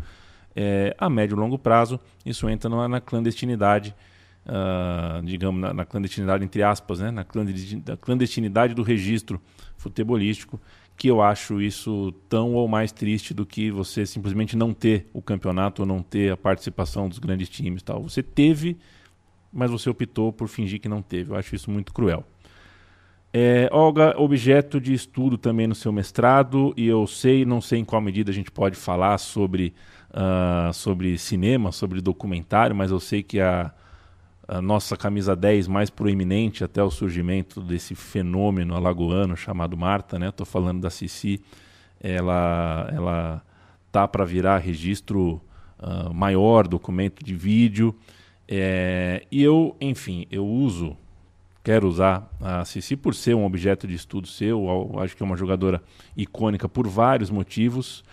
[0.55, 3.95] é, a médio e longo prazo, isso entra na, na clandestinidade
[4.47, 7.25] uh, digamos, na, na, clandestinidade, entre aspas, né, na
[7.97, 9.41] clandestinidade do registro
[9.77, 10.61] futebolístico,
[10.97, 15.21] que eu acho isso tão ou mais triste do que você simplesmente não ter o
[15.21, 17.83] campeonato ou não ter a participação dos grandes times.
[17.83, 18.03] Tal.
[18.03, 18.79] Você teve,
[19.53, 21.33] mas você optou por fingir que não teve.
[21.33, 22.25] Eu acho isso muito cruel.
[23.37, 27.85] É, Olga, objeto de estudo também no seu mestrado, e eu sei, não sei em
[27.85, 29.75] qual medida a gente pode falar sobre,
[30.11, 33.75] uh, sobre cinema, sobre documentário, mas eu sei que a,
[34.47, 40.29] a nossa camisa 10 mais proeminente até o surgimento desse fenômeno alagoano chamado Marta, né?
[40.29, 41.41] Estou falando da Cici,
[42.01, 43.43] ela, ela
[43.91, 45.41] tá para virar registro
[45.79, 47.95] uh, maior, documento de vídeo.
[48.47, 50.97] É, e eu, enfim, eu uso
[51.65, 55.01] quero usar a Cici por ser um objeto de estudo seu.
[55.01, 55.83] Acho que é uma jogadora
[56.15, 58.05] icônica por vários motivos.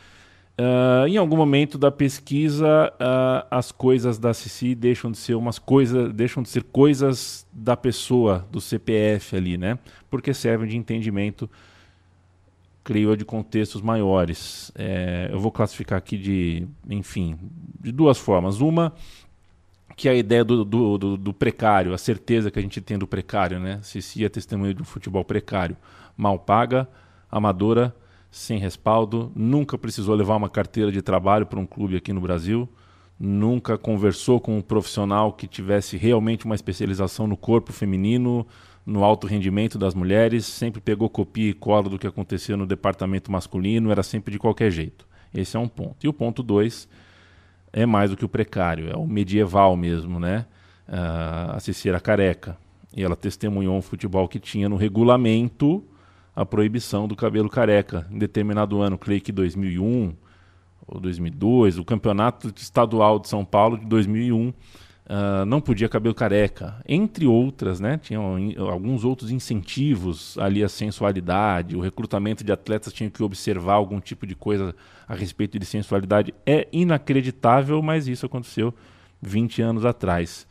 [0.62, 5.58] Uh, em algum momento da pesquisa, uh, as coisas da Cici deixam de ser umas
[5.58, 9.80] coisas, deixam de ser coisas da pessoa, do CPF ali, né?
[10.08, 11.50] Porque servem de entendimento,
[12.84, 14.72] creio de contextos maiores.
[14.76, 17.40] É, eu vou classificar aqui de, enfim,
[17.80, 18.62] de duas formas.
[18.62, 18.94] Uma
[19.96, 23.00] que é a ideia do, do, do, do, precário, a certeza que a gente tem
[23.00, 23.80] do precário, né?
[23.82, 25.76] Cici é testemunho de um futebol precário,
[26.16, 26.88] mal paga,
[27.32, 27.96] amadora,
[28.32, 32.68] sem respaldo, nunca precisou levar uma carteira de trabalho para um clube aqui no Brasil,
[33.20, 38.48] nunca conversou com um profissional que tivesse realmente uma especialização no corpo feminino,
[38.86, 43.30] no alto rendimento das mulheres, sempre pegou copia e cola do que acontecia no departamento
[43.30, 45.06] masculino, era sempre de qualquer jeito.
[45.34, 45.98] Esse é um ponto.
[46.04, 46.88] E o ponto dois
[47.72, 50.46] é mais do que o precário, é o medieval mesmo, né?
[50.88, 52.58] Uh, a Cecília Careca.
[52.96, 55.84] E ela testemunhou um futebol que tinha no regulamento
[56.36, 58.08] a proibição do cabelo careca.
[58.12, 60.14] Em determinado ano, creio que 2001
[60.88, 64.54] ou 2002, o campeonato estadual de São Paulo de 2001
[65.12, 67.98] Uh, não podia cabelo careca, entre outras, né?
[67.98, 74.00] Tinham alguns outros incentivos ali à sensualidade, o recrutamento de atletas tinha que observar algum
[74.00, 74.74] tipo de coisa
[75.06, 76.34] a respeito de sensualidade.
[76.46, 78.74] É inacreditável, mas isso aconteceu
[79.22, 80.48] 20 anos atrás.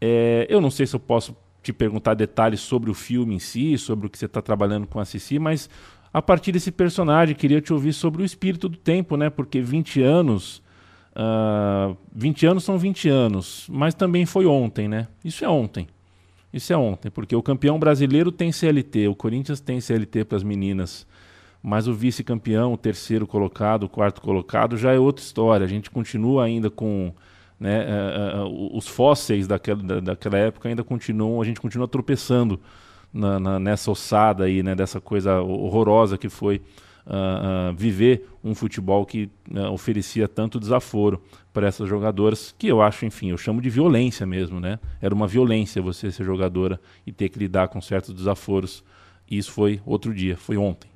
[0.00, 3.76] É, eu não sei se eu posso te perguntar detalhes sobre o filme em si,
[3.76, 5.68] sobre o que você está trabalhando com a Cici, mas
[6.12, 9.30] a partir desse personagem, queria te ouvir sobre o espírito do tempo, né?
[9.30, 10.62] Porque 20 anos
[11.10, 15.08] Uh, ah, 20 anos são 20 anos, mas também foi ontem, né?
[15.24, 15.88] Isso é ontem.
[16.52, 20.42] Isso é ontem, porque o campeão brasileiro tem CLT, o Corinthians tem CLT para as
[20.42, 21.06] meninas,
[21.62, 25.64] mas o vice-campeão, o terceiro colocado, o quarto colocado já é outra história.
[25.64, 27.12] A gente continua ainda com
[27.60, 32.58] né, uh, uh, os fósseis daquela, da, daquela época ainda continuam, a gente continua tropeçando
[33.12, 36.62] na, na, nessa ossada aí, né, dessa coisa horrorosa que foi
[37.06, 43.04] uh, viver um futebol que uh, oferecia tanto desaforo para essas jogadoras, que eu acho,
[43.04, 44.78] enfim, eu chamo de violência mesmo, né?
[45.00, 48.84] Era uma violência você ser jogadora e ter que lidar com certos desaforos.
[49.28, 50.88] E isso foi outro dia, foi ontem.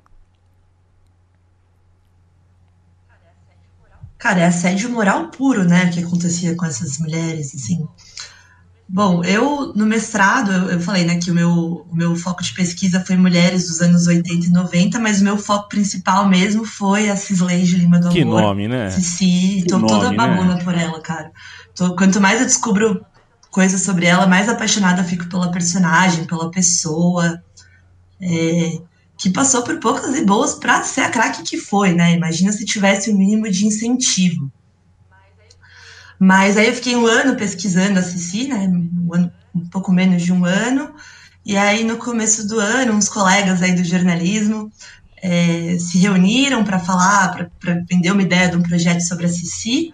[4.17, 5.85] Cara, é assédio moral puro, né?
[5.85, 7.85] O que acontecia com essas mulheres, assim.
[8.87, 12.53] Bom, eu no mestrado, eu, eu, falei né, que o meu, o meu foco de
[12.53, 17.09] pesquisa foi mulheres dos anos 80 e 90, mas o meu foco principal mesmo foi
[17.09, 18.37] a Cisleide Lima do que Amor.
[18.37, 18.91] Que nome, né?
[18.91, 20.63] Cici, que tô nome, toda babona né?
[20.63, 21.31] por ela, cara.
[21.73, 23.03] Tô, quanto mais eu descubro
[23.49, 27.41] coisas sobre ela, mais apaixonada fico pela personagem, pela pessoa,
[28.21, 28.79] é,
[29.25, 32.13] que passou por poucas e boas para ser a craque que foi, né?
[32.13, 34.51] Imagina se tivesse o mínimo de incentivo.
[36.19, 38.67] Mas aí eu fiquei um ano pesquisando a Cici, né?
[38.67, 40.93] Um, ano, um pouco menos de um ano.
[41.43, 44.71] E aí, no começo do ano, uns colegas aí do jornalismo
[45.23, 49.91] é, se reuniram para falar, para vender uma ideia de um projeto sobre a Cici.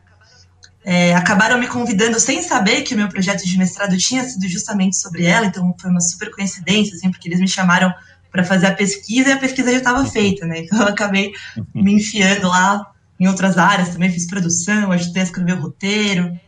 [0.83, 4.97] É, acabaram me convidando sem saber que o meu projeto de mestrado tinha sido justamente
[4.97, 7.93] sobre ela, então foi uma super coincidência, assim, porque eles me chamaram
[8.31, 10.59] para fazer a pesquisa e a pesquisa já estava feita, né?
[10.59, 11.33] Então eu acabei
[11.73, 16.39] me enfiando lá em outras áreas também, fiz produção, ajudei a escrever o roteiro.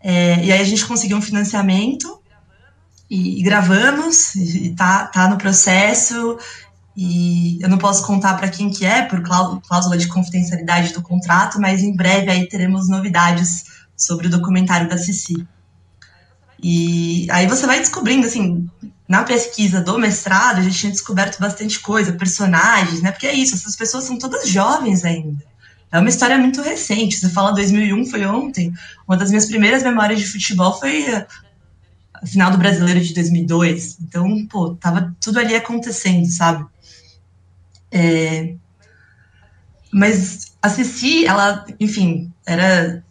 [0.00, 2.20] É, e aí a gente conseguiu um financiamento
[3.08, 6.38] e, e gravamos, e, e tá, tá no processo.
[6.96, 11.60] E eu não posso contar para quem que é, por cláusula de confidencialidade do contrato,
[11.60, 13.64] mas em breve aí teremos novidades
[13.96, 15.46] sobre o documentário da Cici.
[16.60, 18.68] E aí você vai descobrindo, assim,
[19.08, 23.10] na pesquisa do mestrado, a gente tinha descoberto bastante coisa, personagens, né?
[23.10, 25.42] Porque é isso, essas pessoas são todas jovens ainda.
[25.90, 27.16] É uma história muito recente.
[27.16, 28.72] Você fala 2001, foi ontem.
[29.06, 31.06] Uma das minhas primeiras memórias de futebol foi
[32.12, 33.98] a final do Brasileiro de 2002.
[34.02, 36.66] Então, pô, tava tudo ali acontecendo, sabe?
[37.90, 38.54] É...
[39.90, 43.02] Mas a Ceci, ela, enfim, era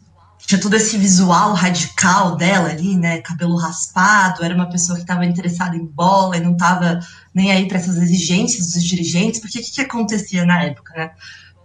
[0.48, 3.22] tinha todo esse visual radical dela ali, né?
[3.22, 7.02] Cabelo raspado, era uma pessoa que estava interessada em bola e não estava
[7.34, 11.12] nem aí para essas exigências dos dirigentes, porque o que, que acontecia na época, né?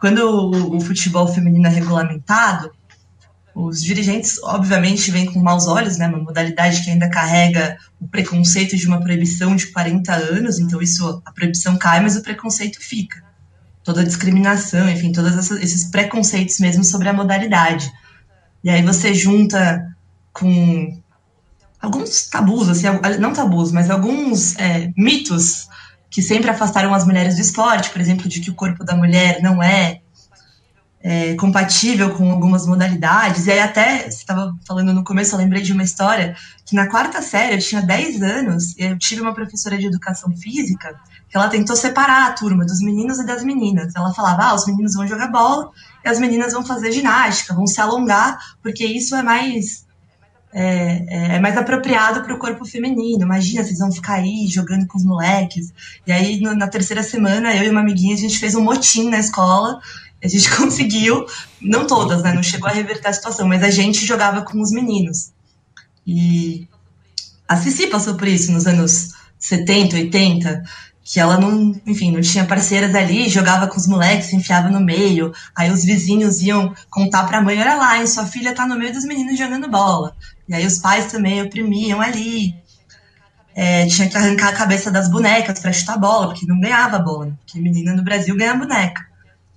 [0.00, 2.72] quando o, o futebol feminino é regulamentado,
[3.54, 6.08] os dirigentes, obviamente, vêm com maus olhos, né?
[6.08, 11.22] Uma modalidade que ainda carrega o preconceito de uma proibição de 40 anos, então isso,
[11.24, 13.22] a proibição cai, mas o preconceito fica.
[13.84, 17.88] Toda a discriminação, enfim, todos esses preconceitos mesmo sobre a modalidade.
[18.62, 19.94] E aí você junta
[20.32, 21.00] com
[21.80, 22.86] alguns tabus, assim,
[23.18, 25.68] não tabus, mas alguns é, mitos
[26.08, 29.40] que sempre afastaram as mulheres do esporte, por exemplo, de que o corpo da mulher
[29.42, 30.01] não é
[31.02, 33.46] é, compatível com algumas modalidades.
[33.46, 36.88] E aí até, você estava falando no começo, eu lembrei de uma história que na
[36.88, 40.94] quarta série, eu tinha 10 anos, eu tive uma professora de educação física
[41.28, 43.94] que ela tentou separar a turma dos meninos e das meninas.
[43.96, 45.70] Ela falava, ah, os meninos vão jogar bola
[46.04, 49.90] e as meninas vão fazer ginástica, vão se alongar, porque isso é mais...
[50.54, 53.22] É, é, é mais apropriado para o corpo feminino.
[53.22, 55.72] Imagina, vocês vão ficar aí jogando com os moleques.
[56.06, 59.08] E aí, no, na terceira semana, eu e uma amiguinha, a gente fez um motim
[59.08, 59.80] na escola
[60.22, 61.26] a gente conseguiu,
[61.60, 62.32] não todas, né?
[62.32, 65.32] Não chegou a reverter a situação, mas a gente jogava com os meninos.
[66.06, 66.68] E
[67.48, 70.62] a Cici passou por isso nos anos 70, 80,
[71.04, 74.80] que ela não, enfim, não tinha parceiras ali, jogava com os moleques, se enfiava no
[74.80, 75.32] meio.
[75.54, 78.78] Aí os vizinhos iam contar para a mãe: olha lá, hein, sua filha tá no
[78.78, 80.16] meio dos meninos jogando bola.
[80.48, 82.54] E aí os pais também oprimiam ali.
[83.54, 87.26] É, tinha que arrancar a cabeça das bonecas para chutar bola, porque não ganhava bola,
[87.26, 87.32] né?
[87.38, 89.11] porque menina no Brasil ganha boneca.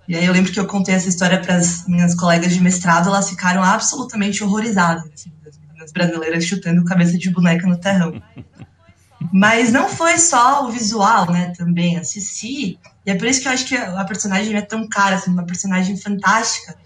[0.08, 3.08] E aí eu lembro que eu contei essa história para as minhas colegas de mestrado,
[3.10, 8.22] elas ficaram absolutamente horrorizadas, assim, as meninas brasileiras chutando cabeça de boneca no terrão.
[9.34, 13.48] Mas não foi só o visual, né, também, a Cici, e é por isso que
[13.48, 16.78] eu acho que a personagem é tão cara, assim, uma personagem fantástica,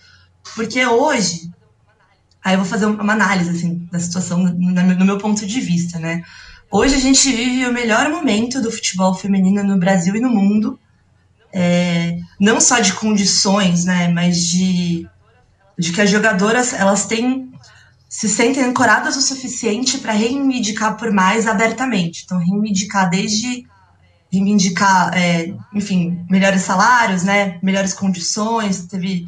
[0.56, 1.52] porque hoje,
[2.44, 6.24] aí eu vou fazer uma análise, assim, da situação no meu ponto de vista, né,
[6.72, 10.80] hoje a gente vive o melhor momento do futebol feminino no Brasil e no mundo,
[11.54, 15.08] é, não só de condições, né, mas de,
[15.78, 17.50] de que as jogadoras elas têm
[18.08, 22.24] se sentem ancoradas o suficiente para reivindicar por mais abertamente.
[22.26, 23.68] Então, reivindicar desde
[24.32, 28.86] reivindicar, é, enfim, melhores salários, né, melhores condições.
[28.88, 29.28] Teve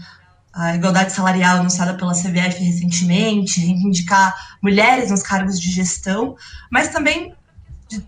[0.53, 6.35] a igualdade salarial anunciada pela CBF recentemente, reivindicar mulheres nos cargos de gestão,
[6.69, 7.33] mas também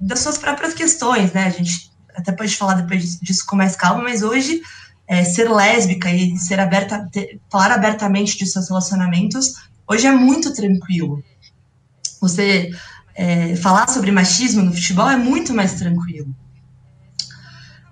[0.02, 1.45] das suas próprias questões, né?
[1.45, 4.62] A gente até pode falar depois disso com mais calma, mas hoje
[5.08, 9.54] é, ser lésbica e ser aberta, ter, falar abertamente de seus relacionamentos,
[9.88, 11.23] hoje é muito tranquilo.
[12.21, 12.71] Você
[13.15, 16.34] é, falar sobre machismo no futebol é muito mais tranquilo.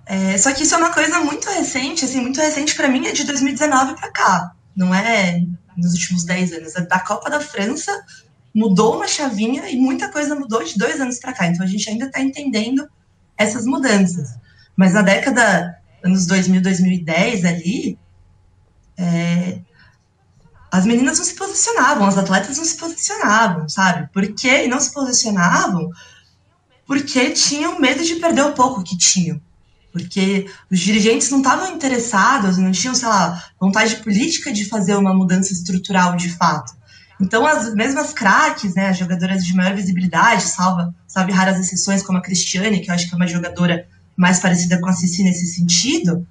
[0.06, 3.12] É, só que isso é uma coisa muito recente, assim, muito recente para mim é
[3.12, 5.42] de 2019 para cá, não é
[5.76, 6.74] nos últimos 10 anos.
[6.74, 7.92] É da Copa da França
[8.54, 11.46] mudou uma chavinha e muita coisa mudou de dois anos para cá.
[11.46, 12.86] Então a gente ainda está entendendo
[13.42, 14.30] essas mudanças.
[14.76, 17.98] Mas na década, anos 2000, 2010 ali,
[18.96, 19.60] é,
[20.70, 24.08] as meninas não se posicionavam, as atletas não se posicionavam, sabe?
[24.12, 24.64] Por quê?
[24.64, 25.90] E não se posicionavam
[26.86, 29.40] porque tinham medo de perder o pouco que tinham.
[29.92, 35.14] Porque os dirigentes não estavam interessados, não tinham, sei lá, vontade política de fazer uma
[35.14, 36.72] mudança estrutural de fato.
[37.22, 42.18] Então, as mesmas craques, né, as jogadoras de maior visibilidade, salva, salve raras exceções, como
[42.18, 45.46] a Cristiane, que eu acho que é uma jogadora mais parecida com a Cici nesse
[45.54, 46.26] sentido,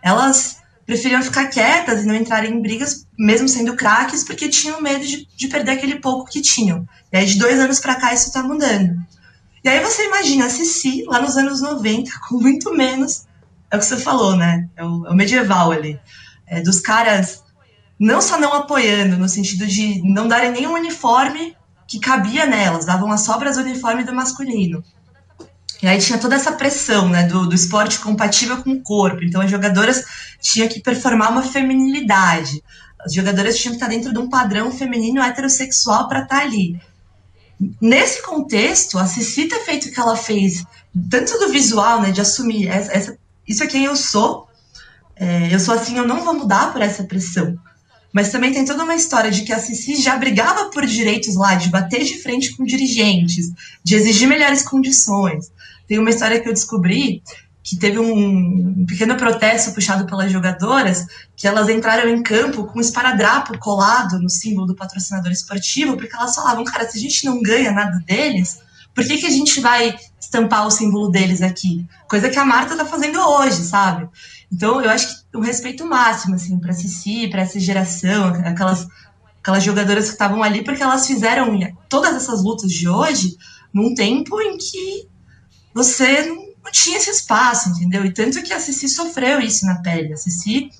[0.00, 5.04] elas preferiam ficar quietas e não entrarem em brigas, mesmo sendo craques, porque tinham medo
[5.04, 6.86] de, de perder aquele pouco que tinham.
[7.12, 8.96] E aí, de dois anos para cá, isso está mudando.
[9.64, 13.24] E aí você imagina a Cici, lá nos anos 90, com muito menos,
[13.68, 14.68] é o que você falou, né?
[14.76, 15.98] É o, é o medieval ali.
[16.46, 17.42] É, dos caras
[17.98, 21.56] não só não apoiando, no sentido de não darem nenhum uniforme
[21.86, 24.82] que cabia nelas, davam as sobras do uniforme do masculino.
[25.82, 29.22] E aí tinha toda essa pressão né, do, do esporte compatível com o corpo.
[29.22, 30.04] Então as jogadoras
[30.40, 32.62] tinham que performar uma feminilidade.
[32.98, 36.80] As jogadoras tinham que estar dentro de um padrão feminino heterossexual para estar ali.
[37.80, 40.64] Nesse contexto, a Cici ter feito o que ela fez,
[41.10, 44.48] tanto do visual, né, de assumir essa, essa isso é quem eu sou,
[45.14, 47.56] é, eu sou assim, eu não vou mudar por essa pressão.
[48.16, 51.54] Mas também tem toda uma história de que a Cici já brigava por direitos lá,
[51.54, 53.52] de bater de frente com dirigentes,
[53.84, 55.52] de exigir melhores condições.
[55.86, 57.22] Tem uma história que eu descobri
[57.62, 61.04] que teve um, pequeno protesto puxado pelas jogadoras,
[61.36, 66.16] que elas entraram em campo com um esparadrapo colado no símbolo do patrocinador esportivo, porque
[66.16, 68.60] elas falavam, cara, se a gente não ganha nada deles,
[68.94, 71.86] por que, que a gente vai estampar o símbolo deles aqui?
[72.08, 74.08] Coisa que a Marta tá fazendo hoje, sabe?
[74.52, 78.86] Então, eu acho que um respeito máximo, assim, para Cici, para essa geração, aquelas,
[79.40, 83.36] aquelas jogadoras que estavam ali, porque elas fizeram todas essas lutas de hoje
[83.72, 85.08] num tempo em que
[85.74, 88.04] você não, não tinha esse espaço, entendeu?
[88.04, 90.14] E tanto que a Cici sofreu isso na pele.
[90.14, 90.70] A Cici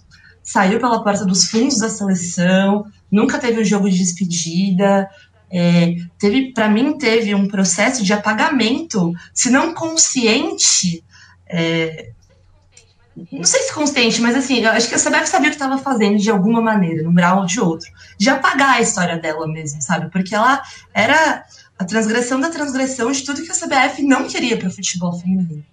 [0.42, 5.08] saiu pela porta dos fundos da seleção, nunca teve um jogo de despedida.
[5.50, 11.04] É, teve, para mim, teve um processo de apagamento, se não consciente,
[11.48, 12.12] é,
[13.32, 15.78] não sei se consciente, mas assim, eu acho que a CBF sabia o que estava
[15.78, 19.80] fazendo de alguma maneira, num grau ou de outro, de apagar a história dela mesmo,
[19.80, 20.10] sabe?
[20.10, 20.62] Porque ela
[20.92, 21.44] era
[21.78, 25.64] a transgressão da transgressão de tudo que a CBF não queria para o futebol feminino.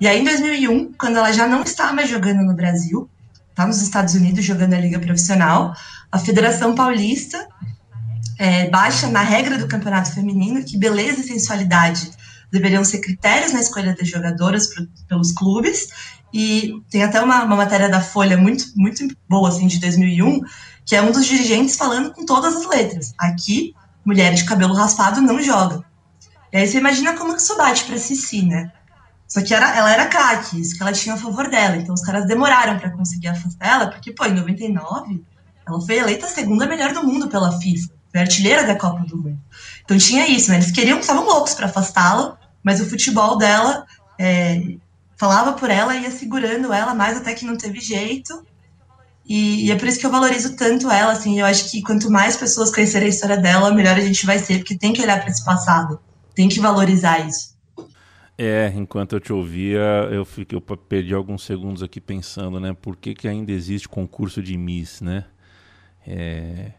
[0.00, 3.08] E aí, em 2001, quando ela já não está mais jogando no Brasil,
[3.50, 5.74] está nos Estados Unidos jogando a Liga Profissional,
[6.10, 7.46] a Federação Paulista
[8.38, 12.10] é, baixa na regra do campeonato feminino que beleza e sensualidade
[12.50, 15.88] deveriam ser critérios na escolha das jogadoras pro, pelos clubes.
[16.32, 20.40] E tem até uma, uma, matéria da Folha muito, muito boa, assim, de 2001,
[20.84, 23.12] que é um dos dirigentes falando com todas as letras.
[23.18, 23.74] Aqui,
[24.04, 25.84] mulher de cabelo raspado não joga.
[26.52, 28.72] E aí você imagina como isso bate pra Cici, né?
[29.26, 31.76] Só que era, ela era craque, isso que ela tinha a favor dela.
[31.76, 35.22] Então os caras demoraram para conseguir afastar ela, porque, pô, em 99,
[35.66, 37.92] ela foi eleita a segunda melhor do mundo pela FIFA.
[38.10, 39.38] Foi artilheira da Copa do Mundo.
[39.84, 40.56] Então tinha isso, né?
[40.56, 43.86] Eles queriam, estavam loucos para afastá-la, mas o futebol dela
[44.18, 44.60] é,
[45.20, 48.42] falava por ela e ia segurando ela mais até que não teve jeito.
[49.28, 52.10] E, e, é por isso que eu valorizo tanto ela, assim, eu acho que quanto
[52.10, 55.20] mais pessoas conhecerem a história dela, melhor a gente vai ser, porque tem que olhar
[55.20, 56.00] para esse passado,
[56.34, 57.54] tem que valorizar isso.
[58.38, 62.96] É, enquanto eu te ouvia, eu fiquei, eu perdi alguns segundos aqui pensando, né, por
[62.96, 65.26] que, que ainda existe concurso de Miss, né?
[66.06, 66.72] É,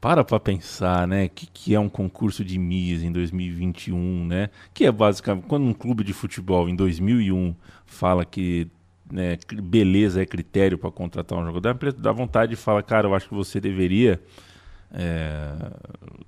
[0.00, 1.26] para para pensar, né?
[1.26, 4.50] O que, que é um concurso de Miss em 2021, né?
[4.72, 8.68] Que é basicamente quando um clube de futebol em 2001 fala que
[9.12, 13.28] né, beleza é critério para contratar um jogador, dá vontade de falar, cara, eu acho
[13.28, 14.22] que você deveria
[14.92, 15.52] é,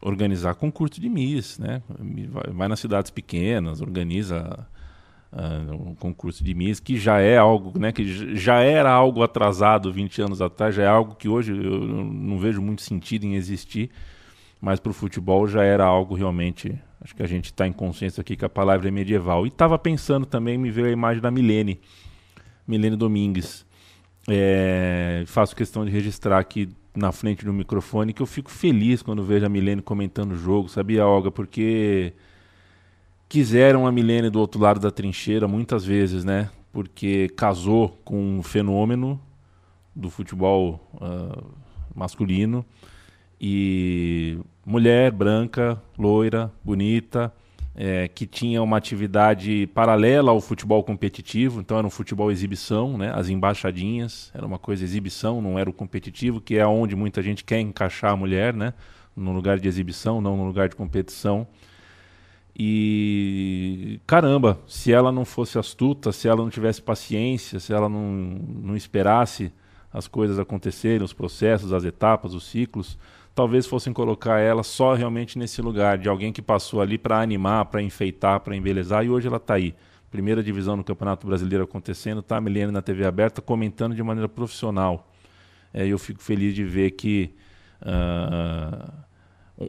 [0.00, 1.82] organizar concurso de Miss, né?
[2.28, 4.66] Vai, vai nas cidades pequenas, organiza
[5.32, 9.92] uh, um concurso de Miss, que já é algo, né, que já era algo atrasado
[9.92, 13.90] 20 anos atrás, já é algo que hoje eu não vejo muito sentido em existir,
[14.60, 16.78] mas para o futebol já era algo realmente.
[17.00, 19.44] Acho que a gente está em consciência aqui que a palavra é medieval.
[19.44, 21.80] E estava pensando também, me veio a imagem da Milene,
[22.66, 23.66] Milene Domingues.
[24.28, 29.24] É, faço questão de registrar aqui na frente do microfone que eu fico feliz quando
[29.24, 31.30] vejo a Milene comentando o jogo, sabia, Olga?
[31.30, 32.12] Porque
[33.32, 36.50] quiseram a Milene do outro lado da trincheira muitas vezes, né?
[36.70, 39.18] Porque casou com um fenômeno
[39.96, 41.42] do futebol uh,
[41.94, 42.62] masculino
[43.40, 47.32] e mulher branca, loira, bonita,
[47.74, 53.12] é, que tinha uma atividade paralela ao futebol competitivo, então era um futebol exibição, né?
[53.14, 57.44] As embaixadinhas, era uma coisa exibição, não era o competitivo, que é onde muita gente
[57.44, 58.74] quer encaixar a mulher, né?
[59.16, 61.46] No lugar de exibição, não no lugar de competição.
[62.54, 68.12] E caramba, se ela não fosse astuta, se ela não tivesse paciência, se ela não,
[68.12, 69.52] não esperasse
[69.92, 72.98] as coisas acontecerem, os processos, as etapas, os ciclos,
[73.34, 77.66] talvez fossem colocar ela só realmente nesse lugar de alguém que passou ali para animar,
[77.66, 79.74] para enfeitar, para embelezar e hoje ela está aí.
[80.10, 84.28] Primeira divisão no Campeonato Brasileiro acontecendo, tá a Milene na TV aberta comentando de maneira
[84.28, 85.10] profissional.
[85.72, 87.34] É, eu fico feliz de ver que
[87.80, 88.92] uh,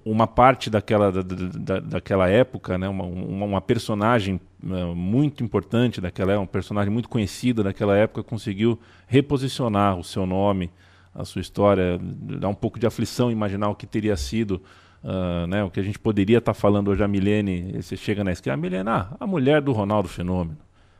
[0.05, 6.33] uma parte daquela, da, da, daquela época, né, uma, uma personagem uh, muito importante daquela
[6.33, 10.71] época, um personagem muito conhecido daquela época, conseguiu reposicionar o seu nome,
[11.13, 14.61] a sua história, dá um pouco de aflição imaginar o que teria sido,
[15.03, 18.23] uh, né, o que a gente poderia estar tá falando hoje a Milene, você chega
[18.23, 20.57] na esquina, a Milene, ah, a mulher do Ronaldo Fenômeno,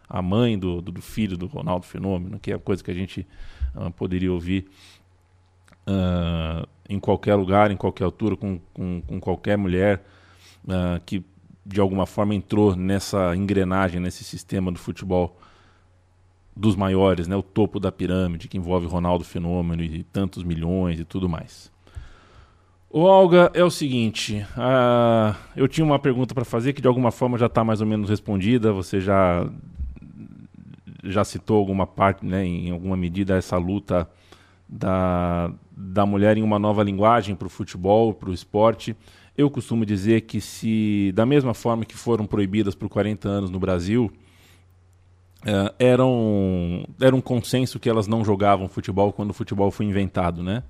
[0.07, 2.93] a mãe do, do, do filho do Ronaldo Fenômeno, que é a coisa que a
[2.93, 3.27] gente
[3.75, 4.67] uh, poderia ouvir
[5.87, 10.03] uh, em qualquer lugar, em qualquer altura, com, com, com qualquer mulher
[10.65, 11.23] uh, que
[11.65, 15.37] de alguma forma entrou nessa engrenagem, nesse sistema do futebol
[16.55, 21.05] dos maiores, né, o topo da pirâmide, que envolve Ronaldo Fenômeno e tantos milhões e
[21.05, 21.71] tudo mais.
[22.89, 27.11] O Olga, é o seguinte, uh, eu tinha uma pergunta para fazer que de alguma
[27.11, 29.49] forma já está mais ou menos respondida, você já
[31.05, 34.09] já citou alguma parte, né, em alguma medida essa luta
[34.73, 38.95] da, da mulher em uma nova linguagem para o futebol, para o esporte.
[39.37, 43.59] Eu costumo dizer que se, da mesma forma que foram proibidas por 40 anos no
[43.59, 44.11] Brasil,
[45.41, 49.85] uh, era, um, era um consenso que elas não jogavam futebol quando o futebol foi
[49.85, 50.63] inventado, né?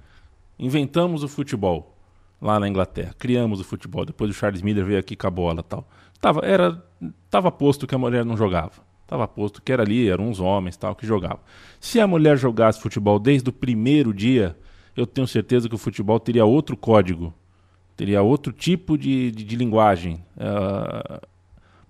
[0.59, 1.95] Inventamos o futebol
[2.41, 4.05] lá na Inglaterra, criamos o futebol.
[4.05, 5.87] Depois o Charles Miller veio aqui com a bola tal.
[6.19, 6.81] Tava, era,
[7.29, 8.92] tava posto que a mulher não jogava.
[9.13, 11.39] Estava posto que era ali, eram uns homens tal que jogavam.
[11.79, 14.57] Se a mulher jogasse futebol desde o primeiro dia,
[14.97, 17.31] eu tenho certeza que o futebol teria outro código,
[17.95, 20.15] teria outro tipo de, de, de linguagem.
[20.35, 21.21] Uh,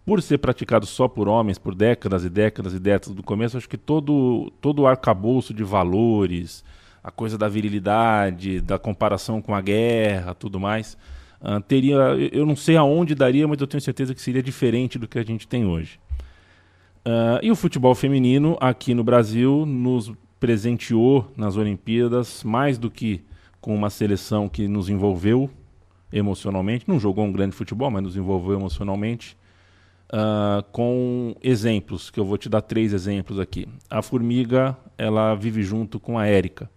[0.05, 3.69] por ser praticado só por homens por décadas e décadas e décadas do começo, acho
[3.69, 6.61] que todo, todo o arcabouço de valores,
[7.01, 10.97] a coisa da virilidade, da comparação com a guerra, tudo mais.
[11.41, 11.95] Uh, teria,
[12.33, 15.23] eu não sei aonde daria, mas eu tenho certeza que seria diferente do que a
[15.23, 16.03] gente tem hoje.
[17.05, 23.21] Uh, e o futebol feminino aqui no Brasil nos presenteou nas Olimpíadas mais do que
[23.59, 25.49] com uma seleção que nos envolveu
[26.11, 29.35] emocionalmente, não jogou um grande futebol, mas nos envolveu emocionalmente,
[30.13, 33.67] uh, com exemplos, que eu vou te dar três exemplos aqui.
[33.89, 36.69] A Formiga, ela vive junto com a Érica,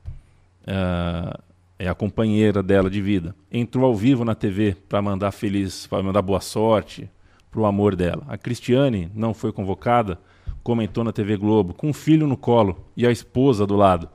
[0.62, 1.42] uh,
[1.78, 3.34] é a companheira dela de vida.
[3.52, 7.10] Entrou ao vivo na TV para mandar feliz, para mandar boa sorte,
[7.50, 8.24] para o amor dela.
[8.28, 10.18] A Cristiane não foi convocada,
[10.62, 14.08] comentou na TV Globo, com um filho no colo e a esposa do lado.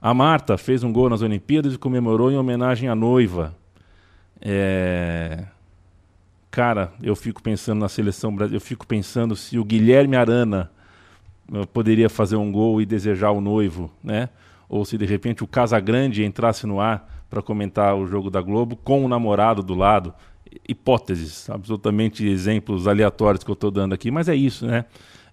[0.00, 3.56] A Marta fez um gol nas Olimpíadas e comemorou em homenagem à noiva.
[4.40, 5.44] É...
[6.50, 10.70] Cara, eu fico pensando na seleção brasileira, eu fico pensando se o Guilherme Arana
[11.50, 14.28] eh, poderia fazer um gol e desejar o noivo, né?
[14.68, 18.76] Ou se de repente o Casagrande entrasse no ar para comentar o jogo da Globo
[18.76, 20.12] com o namorado do lado
[20.68, 24.84] hipóteses, absolutamente exemplos aleatórios que eu estou dando aqui, mas é isso, né?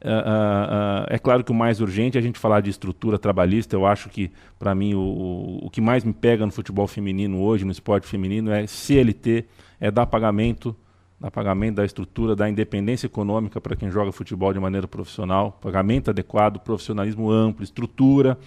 [0.01, 3.19] Uh, uh, uh, é claro que o mais urgente é a gente falar de estrutura
[3.19, 3.75] trabalhista.
[3.75, 7.65] Eu acho que, para mim, o, o que mais me pega no futebol feminino hoje,
[7.65, 9.45] no esporte feminino, é CLT,
[9.79, 10.73] é dar pagamento,
[11.19, 16.09] dar pagamento da estrutura, da independência econômica para quem joga futebol de maneira profissional, pagamento
[16.09, 18.37] adequado, profissionalismo amplo, estrutura.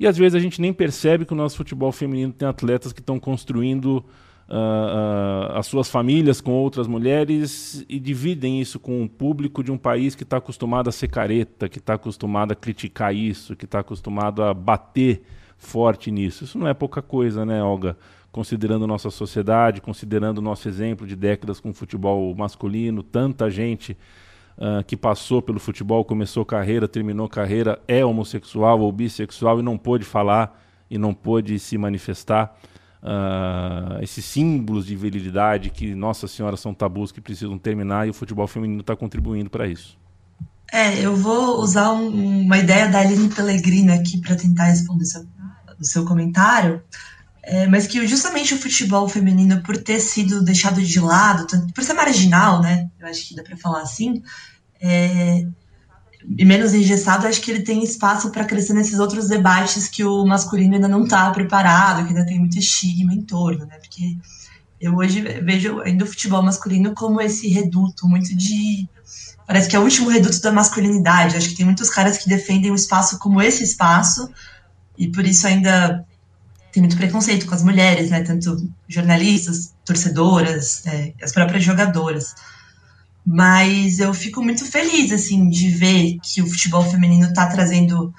[0.00, 2.98] E às vezes a gente nem percebe que o nosso futebol feminino tem atletas que
[2.98, 4.04] estão construindo
[4.52, 9.72] uh, uh, as suas famílias com outras mulheres e dividem isso com o público de
[9.72, 13.64] um país que está acostumado a ser careta, que está acostumado a criticar isso, que
[13.64, 15.22] está acostumado a bater
[15.56, 16.44] forte nisso.
[16.44, 17.96] Isso não é pouca coisa, né, Olga?
[18.30, 23.96] Considerando nossa sociedade, considerando o nosso exemplo de décadas com o futebol masculino, tanta gente
[24.56, 29.78] uh, que passou pelo futebol, começou carreira, terminou carreira, é homossexual ou bissexual e não
[29.78, 32.58] pôde falar e não pôde se manifestar
[33.02, 38.14] uh, esses símbolos de virilidade que, nossa senhora, são tabus que precisam terminar e o
[38.14, 39.98] futebol feminino está contribuindo para isso.
[40.72, 45.26] É, eu vou usar um, uma ideia da Aline Pellegrino aqui para tentar responder seu,
[45.78, 46.82] o seu comentário,
[47.42, 51.92] é, mas que justamente o futebol feminino, por ter sido deixado de lado, por ser
[51.92, 52.88] marginal, né?
[52.98, 54.22] Eu acho que dá para falar assim,
[54.80, 55.46] é,
[56.24, 60.24] e menos engessado, acho que ele tem espaço para crescer nesses outros debates que o
[60.24, 63.76] masculino ainda não está preparado, que ainda tem muito estigma em torno, né?
[63.78, 64.16] Porque
[64.80, 68.88] eu hoje vejo ainda o futebol masculino como esse reduto muito de.
[69.46, 71.36] Parece que é o último reduto da masculinidade.
[71.36, 74.28] Acho que tem muitos caras que defendem o espaço como esse espaço,
[74.96, 76.04] e por isso ainda
[76.72, 78.22] tem muito preconceito com as mulheres, né?
[78.22, 82.34] Tanto jornalistas, torcedoras, é, as próprias jogadoras.
[83.24, 88.12] Mas eu fico muito feliz, assim, de ver que o futebol feminino está trazendo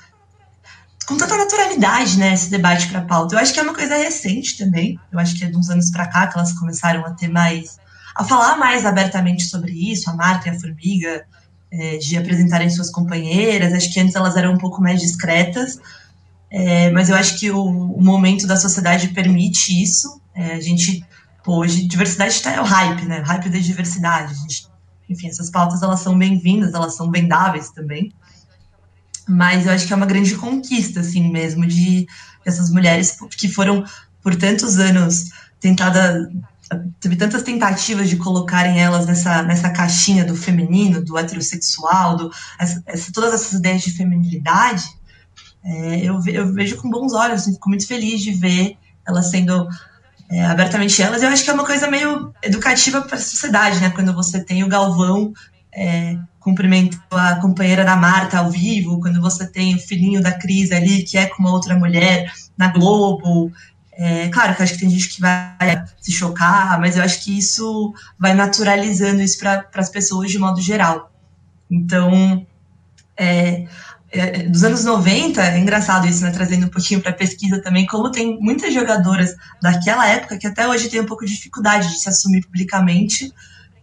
[1.05, 3.35] com tanta naturalidade, né, esse debate para a pauta.
[3.35, 4.97] Eu acho que é uma coisa recente também.
[5.11, 7.77] Eu acho que é de uns anos para cá que elas começaram a ter mais,
[8.15, 11.25] a falar mais abertamente sobre isso, a Marta e a Formiga,
[11.71, 13.73] é, de apresentarem suas companheiras.
[13.73, 15.79] Acho que antes elas eram um pouco mais discretas,
[16.49, 20.21] é, mas eu acho que o, o, momento da sociedade permite isso.
[20.35, 21.03] É, a gente,
[21.43, 23.21] pô, hoje, diversidade está é o hype, né?
[23.21, 24.31] O hype da diversidade.
[24.31, 24.67] A gente
[25.09, 28.13] enfim, essas pautas elas são bem-vindas, elas são vendáveis também.
[29.27, 32.05] Mas eu acho que é uma grande conquista, assim, mesmo, de
[32.45, 33.85] essas mulheres que foram
[34.21, 35.29] por tantos anos
[35.59, 36.27] tentadas
[36.99, 42.81] teve tantas tentativas de colocarem elas nessa, nessa caixinha do feminino, do heterossexual, do, essa,
[42.85, 44.83] essa, todas essas ideias de feminilidade,
[45.63, 48.77] é, eu, eu, vejo com bons olhos, assim, fico muito feliz de ver
[49.07, 49.67] elas sendo
[50.29, 51.21] é, abertamente elas.
[51.21, 53.89] Eu acho que é uma coisa meio educativa para a sociedade, né?
[53.91, 55.33] Quando você tem o Galvão
[55.73, 60.71] é, cumprimento a companheira da Marta ao vivo, quando você tem o filhinho da Cris
[60.71, 63.51] ali, que é com uma outra mulher na Globo.
[63.93, 67.23] É, claro que eu acho que tem gente que vai se chocar, mas eu acho
[67.23, 71.11] que isso vai naturalizando isso para as pessoas de modo geral.
[71.69, 72.45] Então,
[73.17, 73.65] é,
[74.13, 77.85] é, dos anos 90, é engraçado isso, né, trazendo um pouquinho para a pesquisa também,
[77.87, 81.99] como tem muitas jogadoras daquela época que até hoje tem um pouco de dificuldade de
[81.99, 83.33] se assumir publicamente,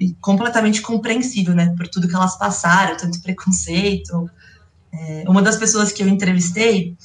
[0.00, 4.30] e completamente compreensível, né, por tudo que elas passaram, tanto preconceito.
[4.90, 6.96] É, uma das pessoas que eu entrevistei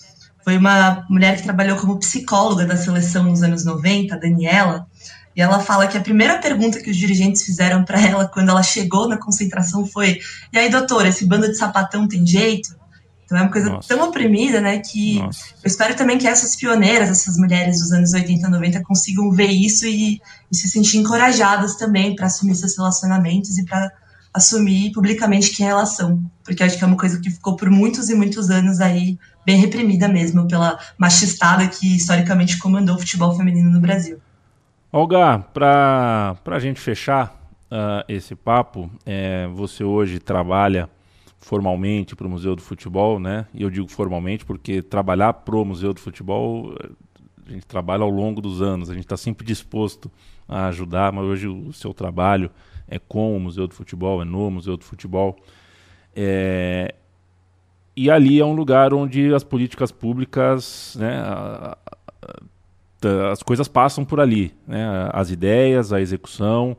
[0.46, 4.88] foi uma mulher que trabalhou como psicóloga da seleção nos anos 90, a Daniela,
[5.36, 8.64] e ela fala que a primeira pergunta que os dirigentes fizeram para ela quando ela
[8.64, 10.20] chegou na concentração foi:
[10.54, 12.74] E aí, doutora, esse bando de sapatão tem jeito?
[13.26, 13.88] Então é uma coisa Nossa.
[13.88, 15.46] tão oprimida, né, que Nossa.
[15.64, 19.50] eu espero também que essas pioneiras, essas mulheres dos anos 80 e 90 consigam ver
[19.50, 20.22] isso e,
[20.52, 23.92] e se sentir encorajadas também para assumir seus relacionamentos e para
[24.32, 28.10] assumir publicamente quem elas são, porque acho que é uma coisa que ficou por muitos
[28.10, 33.72] e muitos anos aí bem reprimida mesmo pela machistada que historicamente comandou o futebol feminino
[33.72, 34.20] no Brasil.
[34.92, 40.90] Olga, para a gente fechar uh, esse papo, é, você hoje trabalha
[41.46, 43.46] formalmente para o Museu do Futebol, né?
[43.54, 46.76] E eu digo formalmente porque trabalhar para o Museu do Futebol,
[47.46, 50.12] a gente trabalha ao longo dos anos, a gente está sempre disposto
[50.50, 52.50] a ajudar, mas hoje o seu trabalho
[52.88, 55.36] é com o Museu do Futebol, é no Museu do Futebol.
[56.16, 56.96] É,
[57.96, 61.78] e ali é um lugar onde as políticas públicas, né, a,
[63.04, 66.76] a, as coisas passam por ali, né, as ideias, a execução,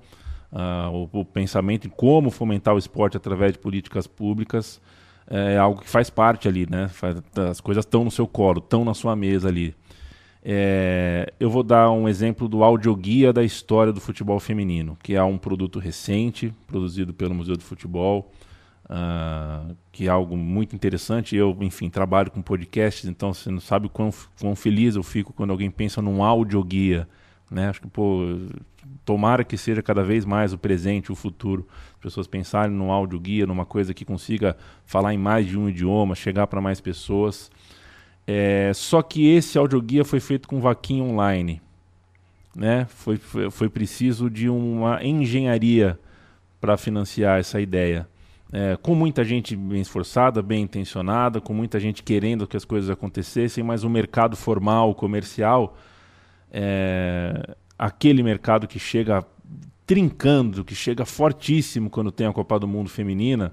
[0.59, 4.81] a, o, o, pensamento em como fomentar o esporte através de políticas públicas
[5.29, 6.89] é algo que faz parte ali, né?
[7.51, 9.75] As coisas estão no seu colo, estão na sua mesa ali.
[10.43, 15.23] É, eu vou dar um exemplo do audioguia da história do futebol feminino, que é
[15.23, 18.31] um produto recente, produzido pelo Museu do Futebol,
[18.85, 21.35] uh, que é algo muito interessante.
[21.35, 25.51] Eu, enfim, trabalho com podcasts, então você não sabe quão, quão feliz eu fico quando
[25.51, 27.09] alguém pensa num audioguia.
[27.51, 27.69] Né?
[27.69, 28.39] Acho que, pô,
[29.05, 31.67] tomara que seja cada vez mais o presente, o futuro.
[31.95, 36.15] As pessoas pensarem num audioguia, numa coisa que consiga falar em mais de um idioma,
[36.15, 37.51] chegar para mais pessoas.
[38.27, 41.63] É, só que esse audioguia foi feito com vaquinha online.
[42.55, 42.87] Né?
[42.87, 45.99] Foi, foi, foi preciso de uma engenharia
[46.61, 48.09] para financiar essa ideia.
[48.53, 52.89] É, com muita gente bem esforçada, bem intencionada, com muita gente querendo que as coisas
[52.89, 55.77] acontecessem, mas o mercado formal, comercial,
[56.59, 59.23] é, aquele mercado que chega
[59.87, 63.53] trincando, que chega fortíssimo quando tem a Copa do Mundo feminina,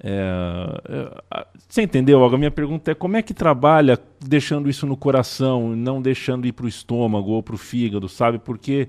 [0.00, 2.24] é, é, você entendeu?
[2.24, 6.52] A minha pergunta é como é que trabalha deixando isso no coração, não deixando ir
[6.52, 8.38] para o estômago ou para o fígado, sabe?
[8.38, 8.88] Porque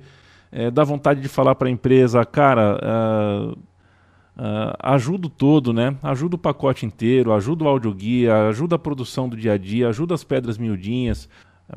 [0.51, 5.95] é, dá vontade de falar para a empresa, cara, uh, uh, ajuda o todo, né?
[6.03, 10.13] Ajuda o pacote inteiro, ajuda o audioguia, ajuda a produção do dia a dia, ajuda
[10.13, 11.27] as pedras miudinhas,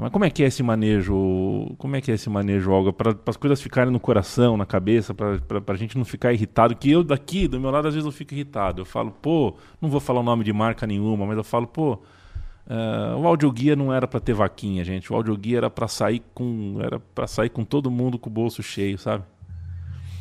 [0.01, 1.75] mas como é que é esse manejo?
[1.77, 2.93] Como é que é esse manejo, Olga?
[2.93, 6.75] Para as coisas ficarem no coração, na cabeça, para a gente não ficar irritado.
[6.75, 8.81] Que eu daqui, do meu lado, às vezes eu fico irritado.
[8.81, 11.95] Eu falo, pô, não vou falar o nome de marca nenhuma, mas eu falo, pô,
[11.95, 15.13] uh, o audioguia não era para ter vaquinha, gente.
[15.13, 18.63] O audioguia era para sair com, era para sair com todo mundo com o bolso
[18.63, 19.25] cheio, sabe?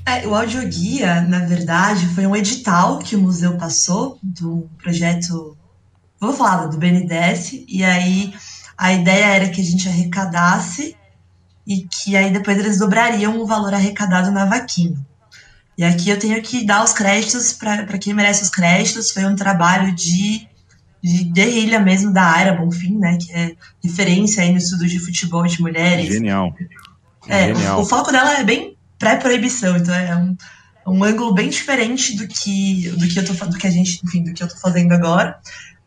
[0.05, 5.55] É, o audioguia, na verdade, foi um edital que o museu passou do projeto,
[6.19, 8.34] vou falar do BNDES, e aí
[8.82, 10.95] a ideia era que a gente arrecadasse
[11.67, 14.97] e que aí depois eles dobrariam o valor arrecadado na vaquinha.
[15.77, 19.11] E aqui eu tenho que dar os créditos para quem merece os créditos.
[19.11, 20.47] Foi um trabalho de,
[20.99, 25.45] de guerrilha mesmo da Aira Bonfim, né, que é referência aí no estudo de futebol
[25.45, 26.07] de mulheres.
[26.07, 26.51] Genial.
[27.27, 27.77] É, Genial.
[27.77, 30.36] O, o, foco dela é bem pré-proibição, então é um,
[30.88, 34.23] um ângulo bem diferente do que do que eu tô do que a gente, enfim,
[34.23, 35.39] do que eu tô fazendo agora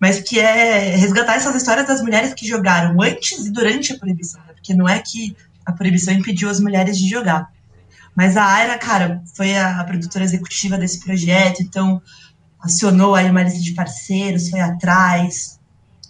[0.05, 4.39] mas que é resgatar essas histórias das mulheres que jogaram antes e durante a proibição,
[4.43, 4.53] né?
[4.53, 5.35] porque não é que
[5.65, 7.51] a proibição impediu as mulheres de jogar.
[8.15, 12.03] Mas a Aira, cara, foi a, a produtora executiva desse projeto, então
[12.61, 15.59] acionou aí uma lista de parceiros, foi atrás,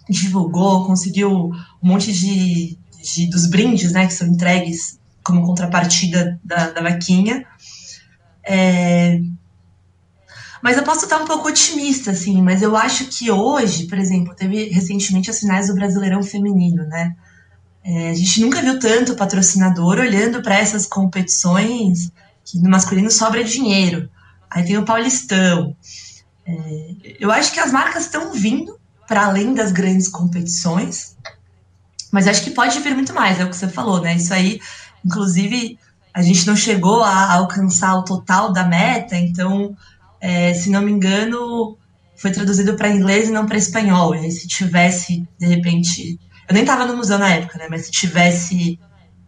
[0.09, 6.71] divulgou, conseguiu um monte de, de dos brindes, né, que são entregues como contrapartida da,
[6.71, 7.45] da vaquinha.
[8.43, 9.21] É,
[10.65, 14.33] mas eu posso estar um pouco otimista, assim, mas eu acho que hoje, por exemplo,
[14.33, 17.15] teve recentemente as finais do Brasileirão Feminino, né?
[17.83, 22.11] É, a gente nunca viu tanto patrocinador olhando para essas competições
[22.43, 24.09] que no masculino sobra dinheiro.
[24.49, 25.77] Aí tem o Paulistão.
[26.47, 28.75] É, eu acho que as marcas estão vindo
[29.07, 31.15] para além das grandes competições,
[32.11, 34.15] mas acho que pode vir muito mais, é o que você falou, né?
[34.15, 34.59] Isso aí,
[35.05, 35.77] inclusive,
[36.11, 39.77] a gente não chegou a alcançar o total da meta, então
[40.25, 41.77] é, se não me engano,
[42.15, 44.15] foi traduzido para inglês e não para espanhol.
[44.15, 46.19] E se tivesse, de repente.
[46.47, 47.67] Eu nem estava no museu na época, né?
[47.69, 48.79] Mas se tivesse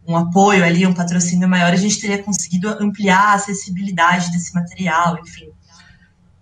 [0.07, 5.19] um apoio ali, um patrocínio maior, a gente teria conseguido ampliar a acessibilidade desse material,
[5.19, 5.49] enfim.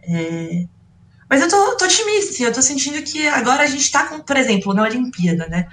[0.04, 0.66] É...
[1.30, 4.38] Mas eu tô, tô otimista, eu tô sentindo que agora a gente tá com, por
[4.38, 5.68] exemplo, na Olimpíada, né?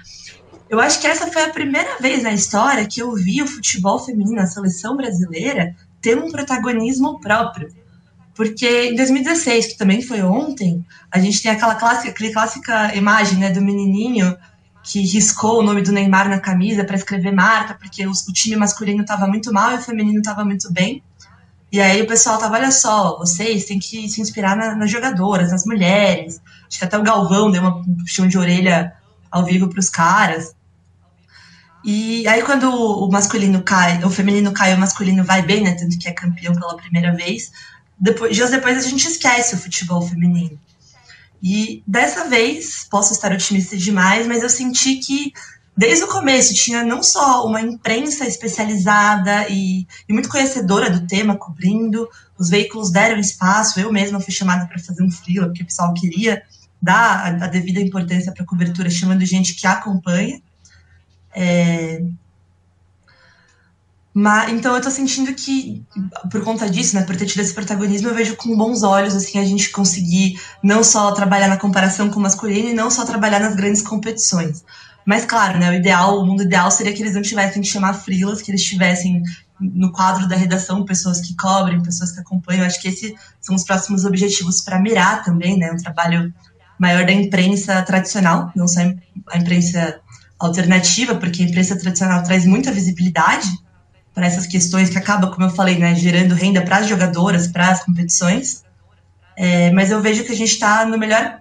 [0.69, 3.99] Eu acho que essa foi a primeira vez na história que eu vi o futebol
[3.99, 7.82] feminino, a seleção brasileira, ter um protagonismo próprio.
[8.35, 13.37] Porque em 2016, que também foi ontem, a gente tem aquela clássica, aquela clássica imagem
[13.37, 14.35] né, do menininho
[14.83, 18.55] que riscou o nome do Neymar na camisa para escrever marca, porque o, o time
[18.55, 21.01] masculino estava muito mal e o feminino estava muito bem.
[21.71, 25.51] E aí o pessoal tava, olha só, vocês têm que se inspirar na, nas jogadoras,
[25.51, 26.39] nas mulheres.
[26.67, 28.93] Acho que até o Galvão deu uma, um puxão de orelha
[29.31, 30.53] ao vivo para os caras.
[31.83, 35.97] E aí quando o masculino cai, o feminino cai, o masculino vai bem, né, tanto
[35.97, 37.51] que é campeão pela primeira vez,
[38.03, 40.59] depois, dias depois a gente esquece o futebol feminino.
[41.41, 45.31] E dessa vez, posso estar otimista demais, mas eu senti que
[45.75, 51.37] desde o começo tinha não só uma imprensa especializada e, e, muito conhecedora do tema
[51.37, 55.65] cobrindo, os veículos deram espaço, eu mesma fui chamada para fazer um freela, porque o
[55.65, 56.43] pessoal queria
[56.81, 60.41] dar a, a devida importância para a cobertura, chamando gente que acompanha.
[61.33, 62.03] É,
[64.13, 65.83] mas, então eu tô sentindo que,
[66.29, 69.39] por conta disso, né, por ter tido esse protagonismo, eu vejo com bons olhos, assim,
[69.39, 73.39] a gente conseguir não só trabalhar na comparação com o masculino e não só trabalhar
[73.39, 74.63] nas grandes competições.
[75.03, 77.93] Mas, claro, né, o ideal, o mundo ideal seria que eles não tivessem que chamar
[77.95, 79.23] frilas, que eles tivessem
[79.59, 82.65] no quadro da redação pessoas que cobrem, pessoas que acompanham.
[82.65, 86.31] Acho que esses são os próximos objetivos para mirar também, né, um trabalho
[86.79, 88.81] maior da imprensa tradicional, não só
[89.31, 89.99] a imprensa
[90.39, 93.47] alternativa, porque a imprensa tradicional traz muita visibilidade,
[94.13, 97.69] para essas questões que acaba, como eu falei, né, gerando renda para as jogadoras, para
[97.69, 98.63] as competições.
[99.35, 101.39] É, mas eu vejo que a gente está no melhor,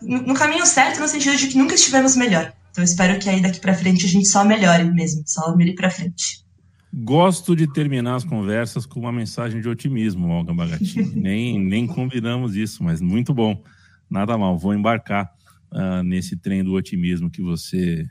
[0.00, 2.52] no caminho certo, no sentido de que nunca estivemos melhor.
[2.70, 5.74] Então eu espero que aí daqui para frente a gente só melhore mesmo, só mire
[5.74, 6.44] para frente.
[6.92, 11.12] Gosto de terminar as conversas com uma mensagem de otimismo, Olga Bagatini.
[11.20, 13.62] nem, nem combinamos isso, mas muito bom.
[14.08, 15.30] Nada mal, vou embarcar
[15.70, 18.08] uh, nesse trem do otimismo que você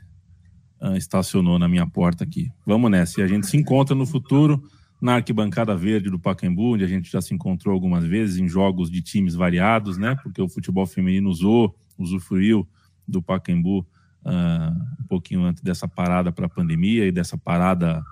[0.80, 2.50] uh, estacionou na minha porta aqui.
[2.66, 3.20] Vamos nessa.
[3.20, 4.62] E a gente se encontra no futuro
[5.00, 8.90] na arquibancada verde do Pacaembu, onde a gente já se encontrou algumas vezes em jogos
[8.90, 10.16] de times variados, né?
[10.22, 12.68] Porque o futebol feminino usou, usufruiu
[13.06, 13.86] do Pacaembu
[14.24, 18.02] uh, um pouquinho antes dessa parada para a pandemia e dessa parada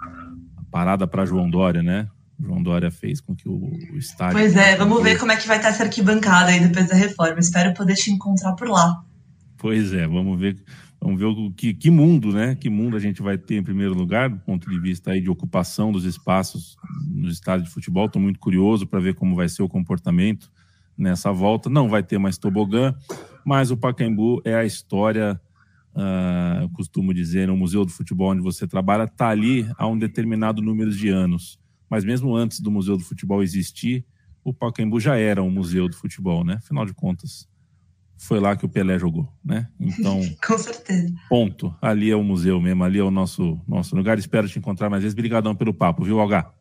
[0.70, 2.08] parada para João Dória, né?
[2.38, 3.56] João Dória fez com que o,
[3.92, 4.38] o estádio.
[4.38, 7.38] Pois é, vamos ver como é que vai estar essa arquibancada aí depois da reforma.
[7.40, 9.02] Espero poder te encontrar por lá.
[9.56, 10.56] Pois é, vamos ver
[11.06, 12.56] Vamos ver o que, que mundo, né?
[12.56, 15.30] Que mundo a gente vai ter em primeiro lugar, do ponto de vista aí de
[15.30, 16.76] ocupação dos espaços
[17.08, 18.06] nos estádios de futebol.
[18.06, 20.50] Estou muito curioso para ver como vai ser o comportamento
[20.98, 21.70] nessa volta.
[21.70, 22.92] Não vai ter mais tobogã,
[23.44, 25.40] mas o Pacaembu é a história,
[25.94, 29.96] uh, eu costumo dizer, no Museu do Futebol onde você trabalha, está ali há um
[29.96, 31.56] determinado número de anos.
[31.88, 34.04] Mas mesmo antes do Museu do Futebol existir,
[34.42, 36.54] o Pacaembu já era um museu do futebol, né?
[36.54, 37.48] Afinal de contas,
[38.18, 39.68] foi lá que o Pelé jogou, né?
[39.78, 41.12] Então, com certeza.
[41.28, 41.74] Ponto.
[41.80, 44.18] Ali é o museu mesmo, ali é o nosso nosso lugar.
[44.18, 45.14] Espero te encontrar mais vezes.
[45.14, 46.52] Obrigadão pelo papo, viu, Algar?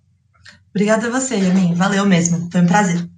[0.70, 1.74] Obrigada a você, Yamin.
[1.74, 2.50] Valeu mesmo.
[2.52, 3.10] Foi um prazer.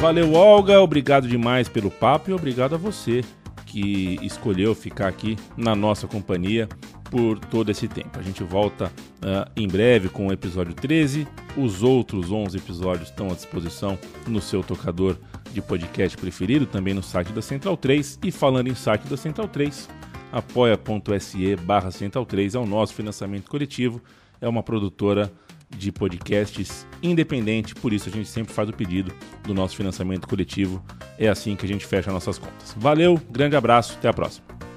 [0.00, 0.80] Valeu, Olga.
[0.80, 3.22] Obrigado demais pelo papo e obrigado a você
[3.66, 6.68] que escolheu ficar aqui na nossa companhia
[7.10, 8.18] por todo esse tempo.
[8.18, 11.26] A gente volta uh, em breve com o episódio 13.
[11.56, 15.16] Os outros 11 episódios estão à disposição no seu tocador
[15.52, 18.20] de podcast preferido, também no site da Central 3.
[18.24, 19.88] E falando em site da Central 3,
[20.32, 24.00] apoia.se barra Central 3 é o nosso financiamento coletivo.
[24.40, 25.30] É uma produtora
[25.68, 29.12] de podcasts independente, por isso a gente sempre faz o pedido
[29.44, 30.82] do nosso financiamento coletivo.
[31.18, 32.74] É assim que a gente fecha nossas contas.
[32.76, 34.69] Valeu, grande abraço, até a próxima.